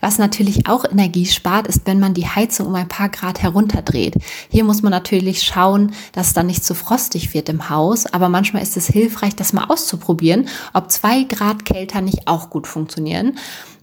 Was 0.02 0.18
natürlich 0.18 0.68
auch 0.68 0.86
Energie 0.90 1.26
spart, 1.26 1.68
ist, 1.68 1.86
wenn 1.86 2.00
man 2.00 2.14
die 2.14 2.28
Heizung 2.28 2.68
um 2.68 2.76
ein 2.76 2.88
paar 2.88 3.10
Grad 3.10 3.42
herunterdreht. 3.42 4.16
Hier 4.50 4.64
muss 4.64 4.82
man 4.82 4.92
natürlich 4.92 5.44
schauen, 5.44 5.92
dass 6.14 6.28
es 6.28 6.34
dann 6.34 6.48
nicht 6.48 6.64
zu 6.64 6.74
frostig 6.74 7.34
wird 7.34 7.50
im 7.50 7.70
Haus, 7.70 8.06
aber 8.06 8.30
manchmal 8.30 8.64
ist 8.64 8.78
es 8.78 8.88
hilfreich, 8.88 9.36
das 9.36 9.54
mal 9.54 9.66
auszuprobieren, 9.66 10.48
ob 10.74 10.90
zwei 10.90 11.24
Grad 11.24 11.66
kälter 11.66 12.02
nicht 12.02 12.28
auch 12.28 12.50
gut 12.50 12.66
funktionieren. 12.66 13.38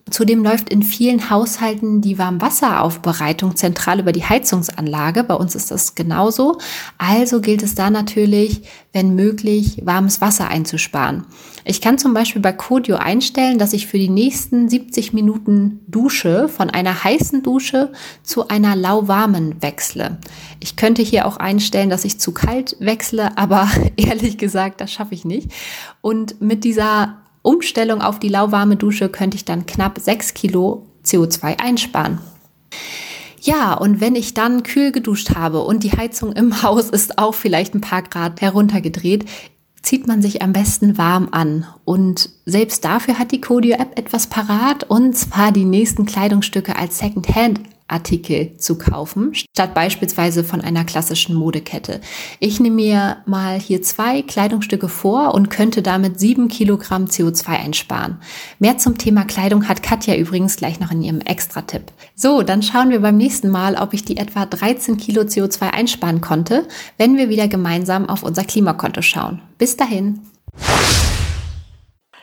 Zudem 0.08 0.44
läuft 0.44 0.68
in 0.68 0.84
vielen 0.84 1.30
Haushalten 1.30 2.00
die 2.00 2.16
Warmwasseraufbereitung 2.16 3.56
zentral 3.56 3.98
über 3.98 4.12
die 4.12 4.22
Heizungsanlage. 4.22 5.24
Bei 5.24 5.34
uns 5.34 5.56
ist 5.56 5.72
das 5.72 5.96
genauso. 5.96 6.58
Also 6.96 7.40
gilt 7.40 7.64
es 7.64 7.74
da 7.74 7.90
natürlich, 7.90 8.62
wenn 8.92 9.16
möglich, 9.16 9.80
warmes 9.84 10.20
Wasser 10.20 10.46
einzusparen. 10.46 11.26
Ich 11.64 11.80
kann 11.80 11.98
zum 11.98 12.14
Beispiel 12.14 12.40
bei 12.40 12.52
Codio 12.52 12.94
einstellen, 12.94 13.58
dass 13.58 13.72
ich 13.72 13.88
für 13.88 13.98
die 13.98 14.08
nächsten 14.08 14.68
70 14.68 15.12
Minuten 15.12 15.80
Dusche 15.88 16.48
von 16.48 16.70
einer 16.70 17.02
heißen 17.02 17.42
Dusche 17.42 17.90
zu 18.22 18.46
einer 18.46 18.76
lauwarmen 18.76 19.60
wechsle. 19.60 20.18
Ich 20.60 20.76
könnte 20.76 21.02
hier 21.02 21.26
auch 21.26 21.38
einstellen, 21.38 21.90
dass 21.90 22.04
ich 22.04 22.20
zu 22.20 22.30
kalt 22.30 22.76
wechsle, 22.78 23.36
aber 23.36 23.68
ehrlich 23.96 24.38
gesagt, 24.38 24.80
das 24.80 24.92
schaffe 24.92 25.14
ich 25.14 25.24
nicht. 25.24 25.50
Und 26.00 26.40
mit 26.40 26.62
dieser 26.62 27.25
Umstellung 27.46 28.02
auf 28.02 28.18
die 28.18 28.28
lauwarme 28.28 28.76
Dusche 28.76 29.08
könnte 29.08 29.36
ich 29.36 29.44
dann 29.44 29.66
knapp 29.66 29.98
6 30.00 30.34
Kilo 30.34 30.86
CO2 31.04 31.60
einsparen. 31.60 32.18
Ja, 33.40 33.74
und 33.74 34.00
wenn 34.00 34.16
ich 34.16 34.34
dann 34.34 34.64
kühl 34.64 34.90
geduscht 34.90 35.36
habe 35.36 35.60
und 35.62 35.84
die 35.84 35.92
Heizung 35.92 36.32
im 36.32 36.62
Haus 36.62 36.90
ist 36.90 37.18
auch 37.18 37.34
vielleicht 37.34 37.74
ein 37.74 37.80
paar 37.80 38.02
Grad 38.02 38.40
heruntergedreht, 38.40 39.26
zieht 39.80 40.08
man 40.08 40.20
sich 40.20 40.42
am 40.42 40.52
besten 40.52 40.98
warm 40.98 41.28
an. 41.30 41.64
Und 41.84 42.30
selbst 42.44 42.84
dafür 42.84 43.20
hat 43.20 43.30
die 43.30 43.40
Codio-App 43.40 43.96
etwas 43.96 44.26
parat, 44.26 44.82
und 44.82 45.16
zwar 45.16 45.52
die 45.52 45.64
nächsten 45.64 46.04
Kleidungsstücke 46.04 46.74
als 46.74 46.98
Secondhand 46.98 47.60
Artikel 47.88 48.56
zu 48.56 48.78
kaufen, 48.78 49.32
statt 49.34 49.74
beispielsweise 49.74 50.42
von 50.44 50.60
einer 50.60 50.84
klassischen 50.84 51.36
Modekette. 51.36 52.00
Ich 52.40 52.58
nehme 52.58 52.76
mir 52.76 53.18
mal 53.26 53.60
hier 53.60 53.82
zwei 53.82 54.22
Kleidungsstücke 54.22 54.88
vor 54.88 55.34
und 55.34 55.50
könnte 55.50 55.82
damit 55.82 56.18
sieben 56.18 56.48
Kilogramm 56.48 57.04
CO2 57.04 57.48
einsparen. 57.48 58.18
Mehr 58.58 58.78
zum 58.78 58.98
Thema 58.98 59.24
Kleidung 59.24 59.68
hat 59.68 59.82
Katja 59.82 60.16
übrigens 60.16 60.56
gleich 60.56 60.80
noch 60.80 60.90
in 60.90 61.02
ihrem 61.02 61.20
Extra-Tipp. 61.20 61.92
So, 62.14 62.42
dann 62.42 62.62
schauen 62.62 62.90
wir 62.90 63.00
beim 63.00 63.16
nächsten 63.16 63.50
Mal, 63.50 63.76
ob 63.76 63.94
ich 63.94 64.04
die 64.04 64.16
etwa 64.16 64.46
13 64.46 64.96
Kilo 64.96 65.22
CO2 65.22 65.70
einsparen 65.70 66.20
konnte, 66.20 66.66
wenn 66.98 67.16
wir 67.16 67.28
wieder 67.28 67.48
gemeinsam 67.48 68.08
auf 68.08 68.22
unser 68.22 68.44
Klimakonto 68.44 69.02
schauen. 69.02 69.40
Bis 69.58 69.76
dahin. 69.76 70.20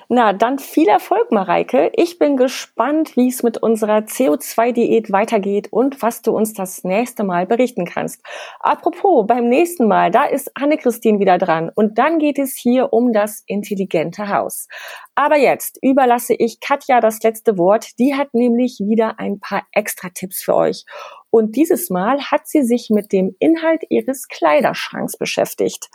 Na, 0.10 0.34
dann 0.34 0.60
viel 0.60 0.88
Erfolg, 0.88 1.32
Mareike. 1.32 1.92
Ich 1.96 2.20
bin 2.20 2.38
gespannt, 2.38 3.16
wie 3.16 3.30
es 3.30 3.44
mit 3.44 3.58
unserer 3.58 4.00
CO2-Diät 4.00 5.12
weitergeht 5.12 5.70
und 5.72 6.02
was 6.02 6.22
du 6.22 6.36
uns 6.36 6.54
das 6.54 6.84
nächste 6.84 7.24
Mal 7.24 7.46
berichten 7.46 7.86
kannst. 7.86 8.22
Apropos, 8.60 9.26
beim 9.28 9.48
nächsten 9.48 9.88
Mal, 9.88 10.12
da 10.12 10.26
ist 10.26 10.52
Anne-Christine 10.56 11.20
wieder 11.20 11.38
dran 11.38 11.72
und 11.74 11.98
dann 11.98 12.20
geht 12.20 12.38
es 12.38 12.56
hier 12.56 12.92
um 12.92 13.14
das 13.14 13.44
intelligente 13.48 14.28
Haus. 14.30 14.68
Aber 15.16 15.38
jetzt 15.38 15.78
überlasse 15.82 16.34
ich 16.34 16.60
Katja 16.60 17.00
das 17.00 17.22
letzte 17.24 17.58
Wort. 17.58 17.98
Die 18.00 18.16
hat 18.16 18.34
nämlich 18.34 18.80
wieder 18.80 19.20
ein 19.20 19.40
paar 19.40 19.64
extra 19.72 20.10
Tipps 20.10 20.44
für 20.44 20.56
euch. 20.56 20.86
Und 21.30 21.56
dieses 21.56 21.90
Mal 21.90 22.20
hat 22.22 22.48
sie 22.48 22.62
sich 22.62 22.90
mit 22.90 23.12
dem 23.12 23.36
Inhalt 23.40 23.84
ihres 23.90 24.28
Kleiderschranks 24.28 25.18
beschäftigt. 25.18 25.90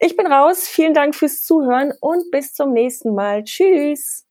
Ich 0.00 0.16
bin 0.16 0.28
raus. 0.28 0.68
Vielen 0.68 0.94
Dank 0.94 1.16
fürs 1.16 1.42
Zuhören 1.42 1.92
und 2.00 2.30
bis 2.30 2.54
zum 2.54 2.72
nächsten 2.72 3.14
Mal. 3.14 3.42
Tschüss. 3.42 4.24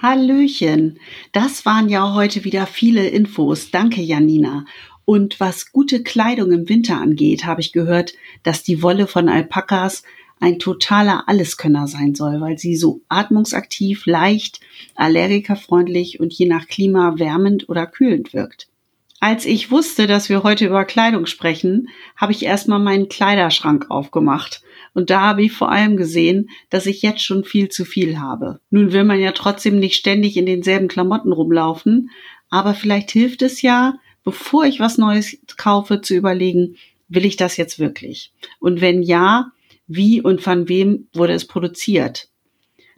Hallöchen. 0.00 0.98
Das 1.32 1.66
waren 1.66 1.90
ja 1.90 2.14
heute 2.14 2.44
wieder 2.44 2.66
viele 2.66 3.06
Infos. 3.08 3.70
Danke, 3.70 4.00
Janina. 4.00 4.64
Und 5.04 5.40
was 5.40 5.72
gute 5.72 6.02
Kleidung 6.02 6.52
im 6.52 6.70
Winter 6.70 7.00
angeht, 7.00 7.44
habe 7.44 7.60
ich 7.60 7.72
gehört, 7.72 8.14
dass 8.42 8.62
die 8.62 8.82
Wolle 8.82 9.06
von 9.06 9.28
Alpakas 9.28 10.04
ein 10.40 10.58
totaler 10.58 11.28
Alleskönner 11.28 11.86
sein 11.86 12.14
soll, 12.14 12.40
weil 12.40 12.58
sie 12.58 12.76
so 12.76 13.02
atmungsaktiv, 13.10 14.06
leicht, 14.06 14.60
allergikerfreundlich 14.94 16.18
und 16.18 16.32
je 16.32 16.46
nach 16.46 16.66
Klima 16.66 17.18
wärmend 17.18 17.68
oder 17.68 17.86
kühlend 17.86 18.32
wirkt. 18.32 18.71
Als 19.22 19.46
ich 19.46 19.70
wusste, 19.70 20.08
dass 20.08 20.28
wir 20.28 20.42
heute 20.42 20.66
über 20.66 20.84
Kleidung 20.84 21.26
sprechen, 21.26 21.88
habe 22.16 22.32
ich 22.32 22.44
erstmal 22.44 22.80
meinen 22.80 23.08
Kleiderschrank 23.08 23.88
aufgemacht. 23.88 24.64
Und 24.94 25.10
da 25.10 25.20
habe 25.20 25.44
ich 25.44 25.52
vor 25.52 25.70
allem 25.70 25.96
gesehen, 25.96 26.50
dass 26.70 26.86
ich 26.86 27.02
jetzt 27.02 27.22
schon 27.22 27.44
viel 27.44 27.68
zu 27.68 27.84
viel 27.84 28.18
habe. 28.18 28.58
Nun 28.70 28.92
will 28.92 29.04
man 29.04 29.20
ja 29.20 29.30
trotzdem 29.30 29.78
nicht 29.78 29.94
ständig 29.94 30.36
in 30.36 30.46
denselben 30.46 30.88
Klamotten 30.88 31.30
rumlaufen, 31.30 32.10
aber 32.50 32.74
vielleicht 32.74 33.12
hilft 33.12 33.42
es 33.42 33.62
ja, 33.62 33.94
bevor 34.24 34.64
ich 34.64 34.80
was 34.80 34.98
Neues 34.98 35.38
kaufe, 35.56 36.00
zu 36.00 36.16
überlegen, 36.16 36.74
will 37.06 37.24
ich 37.24 37.36
das 37.36 37.56
jetzt 37.56 37.78
wirklich? 37.78 38.32
Und 38.58 38.80
wenn 38.80 39.04
ja, 39.04 39.52
wie 39.86 40.20
und 40.20 40.40
von 40.40 40.68
wem 40.68 41.06
wurde 41.12 41.34
es 41.34 41.46
produziert? 41.46 42.28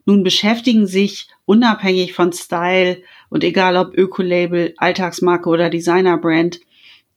Nun 0.07 0.23
beschäftigen 0.23 0.87
sich 0.87 1.29
unabhängig 1.45 2.15
von 2.15 2.33
Style 2.33 3.03
und 3.35 3.43
egal 3.43 3.77
ob 3.77 3.99
Ökolabel, 3.99 4.75
Alltagsmarke 4.77 5.49
oder 5.49 5.69
Designerbrand, 5.69 6.61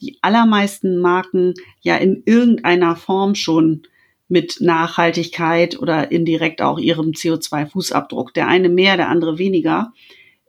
die 0.01 0.17
allermeisten 0.23 0.97
Marken 0.97 1.53
ja 1.81 1.95
in 1.97 2.23
irgendeiner 2.25 2.95
Form 2.95 3.35
schon 3.35 3.83
mit 4.27 4.57
Nachhaltigkeit 4.59 5.77
oder 5.77 6.11
indirekt 6.11 6.63
auch 6.63 6.79
ihrem 6.79 7.11
CO2-Fußabdruck. 7.11 8.33
Der 8.33 8.47
eine 8.47 8.67
mehr, 8.67 8.97
der 8.97 9.09
andere 9.09 9.37
weniger. 9.37 9.93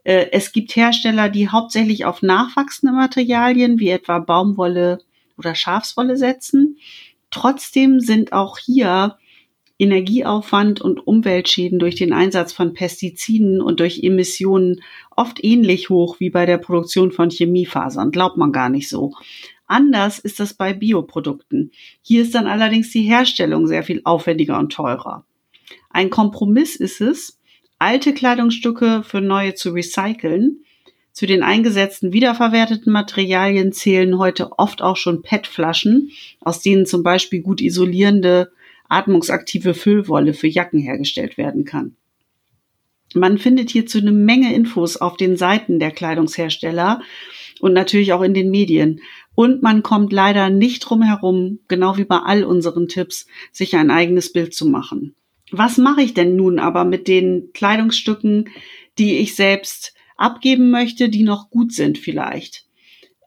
Äh, 0.03 0.29
es 0.31 0.53
gibt 0.53 0.75
Hersteller, 0.75 1.29
die 1.29 1.49
hauptsächlich 1.49 2.03
auf 2.03 2.23
nachwachsende 2.23 2.95
Materialien 2.95 3.77
wie 3.77 3.89
etwa 3.89 4.17
Baumwolle 4.17 4.97
oder 5.37 5.53
Schafswolle 5.53 6.17
setzen. 6.17 6.79
Trotzdem 7.29 7.99
sind 7.99 8.33
auch 8.33 8.57
hier 8.57 9.19
Energieaufwand 9.79 10.81
und 10.81 11.07
Umweltschäden 11.07 11.79
durch 11.79 11.95
den 11.95 12.13
Einsatz 12.13 12.51
von 12.53 12.73
Pestiziden 12.73 13.61
und 13.61 13.79
durch 13.79 14.03
Emissionen 14.03 14.81
oft 15.15 15.43
ähnlich 15.43 15.89
hoch 15.89 16.19
wie 16.19 16.29
bei 16.29 16.45
der 16.45 16.57
Produktion 16.57 17.11
von 17.11 17.29
Chemiefasern. 17.29 18.11
Glaubt 18.11 18.37
man 18.37 18.51
gar 18.51 18.69
nicht 18.69 18.89
so. 18.89 19.13
Anders 19.65 20.19
ist 20.19 20.39
das 20.39 20.53
bei 20.53 20.73
Bioprodukten. 20.73 21.71
Hier 22.01 22.23
ist 22.23 22.35
dann 22.35 22.47
allerdings 22.47 22.91
die 22.91 23.03
Herstellung 23.03 23.67
sehr 23.67 23.83
viel 23.83 24.01
aufwendiger 24.03 24.59
und 24.59 24.73
teurer. 24.73 25.25
Ein 25.89 26.09
Kompromiss 26.09 26.75
ist 26.75 26.99
es, 26.99 27.39
alte 27.77 28.13
Kleidungsstücke 28.13 29.03
für 29.03 29.21
neue 29.21 29.53
zu 29.53 29.71
recyceln, 29.71 30.65
Zu 31.11 31.25
den 31.25 31.43
eingesetzten 31.43 32.13
wiederverwerteten 32.13 32.93
Materialien 32.93 33.73
zählen 33.73 34.17
heute 34.17 34.57
oft 34.57 34.81
auch 34.81 34.95
schon 34.95 35.21
PET-Flaschen, 35.21 36.11
aus 36.39 36.61
denen 36.61 36.85
zum 36.85 37.03
Beispiel 37.03 37.41
gut 37.41 37.59
isolierende, 37.59 38.53
atmungsaktive 38.89 39.73
Füllwolle 39.73 40.33
für 40.33 40.47
Jacken 40.47 40.79
hergestellt 40.79 41.37
werden 41.37 41.63
kann. 41.63 41.95
Man 43.15 43.37
findet 43.37 43.69
hierzu 43.69 43.99
eine 43.99 44.11
Menge 44.11 44.53
Infos 44.53 44.97
auf 44.97 45.17
den 45.17 45.37
Seiten 45.37 45.79
der 45.79 45.91
Kleidungshersteller 45.91 47.01
und 47.59 47.73
natürlich 47.73 48.13
auch 48.13 48.21
in 48.21 48.33
den 48.33 48.51
Medien. 48.51 49.01
Und 49.33 49.63
man 49.63 49.83
kommt 49.83 50.11
leider 50.11 50.49
nicht 50.49 50.81
drum 50.81 51.01
herum, 51.01 51.59
genau 51.67 51.97
wie 51.97 52.03
bei 52.03 52.17
all 52.17 52.43
unseren 52.43 52.87
Tipps, 52.87 53.25
sich 53.51 53.75
ein 53.75 53.89
eigenes 53.89 54.31
Bild 54.31 54.53
zu 54.53 54.67
machen. 54.67 55.15
Was 55.51 55.77
mache 55.77 56.03
ich 56.03 56.13
denn 56.13 56.35
nun 56.35 56.59
aber 56.59 56.85
mit 56.85 57.07
den 57.07 57.51
Kleidungsstücken, 57.53 58.49
die 58.97 59.17
ich 59.17 59.35
selbst 59.35 59.93
abgeben 60.17 60.69
möchte, 60.69 61.09
die 61.09 61.23
noch 61.23 61.49
gut 61.49 61.73
sind 61.73 61.97
vielleicht? 61.97 62.68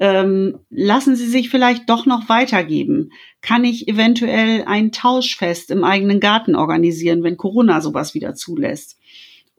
Ähm, 0.03 0.59
lassen 0.69 1.15
Sie 1.15 1.29
sich 1.29 1.49
vielleicht 1.49 1.89
doch 1.89 2.07
noch 2.07 2.29
weitergeben? 2.29 3.13
Kann 3.41 3.63
ich 3.63 3.87
eventuell 3.87 4.65
ein 4.67 4.91
Tauschfest 4.91 5.71
im 5.71 5.85
eigenen 5.85 6.19
Garten 6.19 6.57
organisieren, 6.57 7.23
wenn 7.23 7.37
Corona 7.37 7.81
sowas 7.81 8.13
wieder 8.13 8.35
zulässt? 8.35 8.99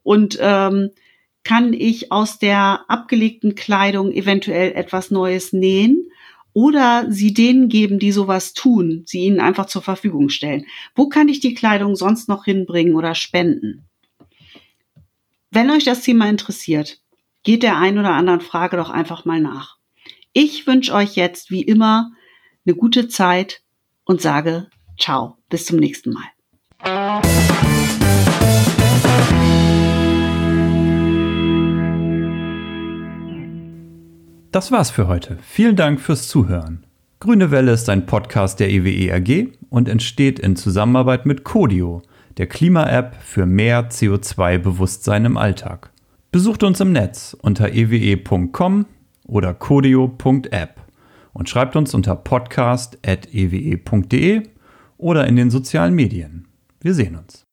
Und 0.03 0.37
ähm, 0.41 0.89
kann 1.45 1.71
ich 1.71 2.11
aus 2.11 2.39
der 2.39 2.83
abgelegten 2.89 3.55
Kleidung 3.55 4.11
eventuell 4.11 4.73
etwas 4.73 5.11
Neues 5.11 5.53
nähen 5.53 6.09
oder 6.51 7.05
sie 7.09 7.33
denen 7.33 7.69
geben, 7.69 7.97
die 7.97 8.11
sowas 8.11 8.53
tun, 8.53 9.03
sie 9.05 9.21
ihnen 9.21 9.39
einfach 9.39 9.67
zur 9.67 9.81
Verfügung 9.81 10.27
stellen. 10.27 10.65
Wo 10.93 11.07
kann 11.07 11.29
ich 11.29 11.39
die 11.39 11.53
Kleidung 11.53 11.95
sonst 11.95 12.27
noch 12.27 12.43
hinbringen 12.43 12.95
oder 12.95 13.15
spenden? 13.15 13.85
Wenn 15.51 15.71
euch 15.71 15.85
das 15.85 16.01
Thema 16.01 16.27
interessiert, 16.29 16.99
geht 17.43 17.63
der 17.63 17.77
ein 17.77 17.97
oder 17.97 18.11
anderen 18.11 18.41
Frage 18.41 18.75
doch 18.75 18.89
einfach 18.89 19.23
mal 19.23 19.39
nach. 19.39 19.77
Ich 20.35 20.65
wünsche 20.65 20.95
euch 20.95 21.15
jetzt 21.15 21.51
wie 21.51 21.61
immer 21.61 22.11
eine 22.65 22.75
gute 22.75 23.07
Zeit 23.07 23.61
und 24.03 24.19
sage 24.19 24.67
ciao, 24.99 25.37
bis 25.47 25.67
zum 25.67 25.77
nächsten 25.77 26.11
Mal. 26.11 26.23
Das 34.51 34.71
war's 34.71 34.89
für 34.89 35.07
heute. 35.07 35.37
Vielen 35.43 35.75
Dank 35.75 36.01
fürs 36.01 36.27
Zuhören. 36.27 36.87
Grüne 37.19 37.51
Welle 37.51 37.71
ist 37.71 37.87
ein 37.89 38.07
Podcast 38.07 38.59
der 38.59 38.71
EWE 38.71 39.13
AG 39.13 39.55
und 39.69 39.87
entsteht 39.87 40.39
in 40.39 40.55
Zusammenarbeit 40.55 41.27
mit 41.27 41.43
Codio, 41.43 42.01
der 42.37 42.47
Klima-App 42.47 43.17
für 43.21 43.45
mehr 43.45 43.91
CO2-Bewusstsein 43.91 45.25
im 45.25 45.37
Alltag. 45.37 45.91
Besucht 46.31 46.63
uns 46.63 46.79
im 46.79 46.91
Netz 46.91 47.37
unter 47.39 47.71
ewe.com 47.71 48.87
oder 49.25 49.53
codio.app 49.53 50.81
und 51.33 51.49
schreibt 51.49 51.75
uns 51.75 51.93
unter 51.93 52.15
podcast.ewe.de 52.15 54.43
oder 54.97 55.27
in 55.27 55.35
den 55.35 55.51
sozialen 55.51 55.93
Medien. 55.93 56.47
Wir 56.79 56.93
sehen 56.93 57.17
uns. 57.17 57.43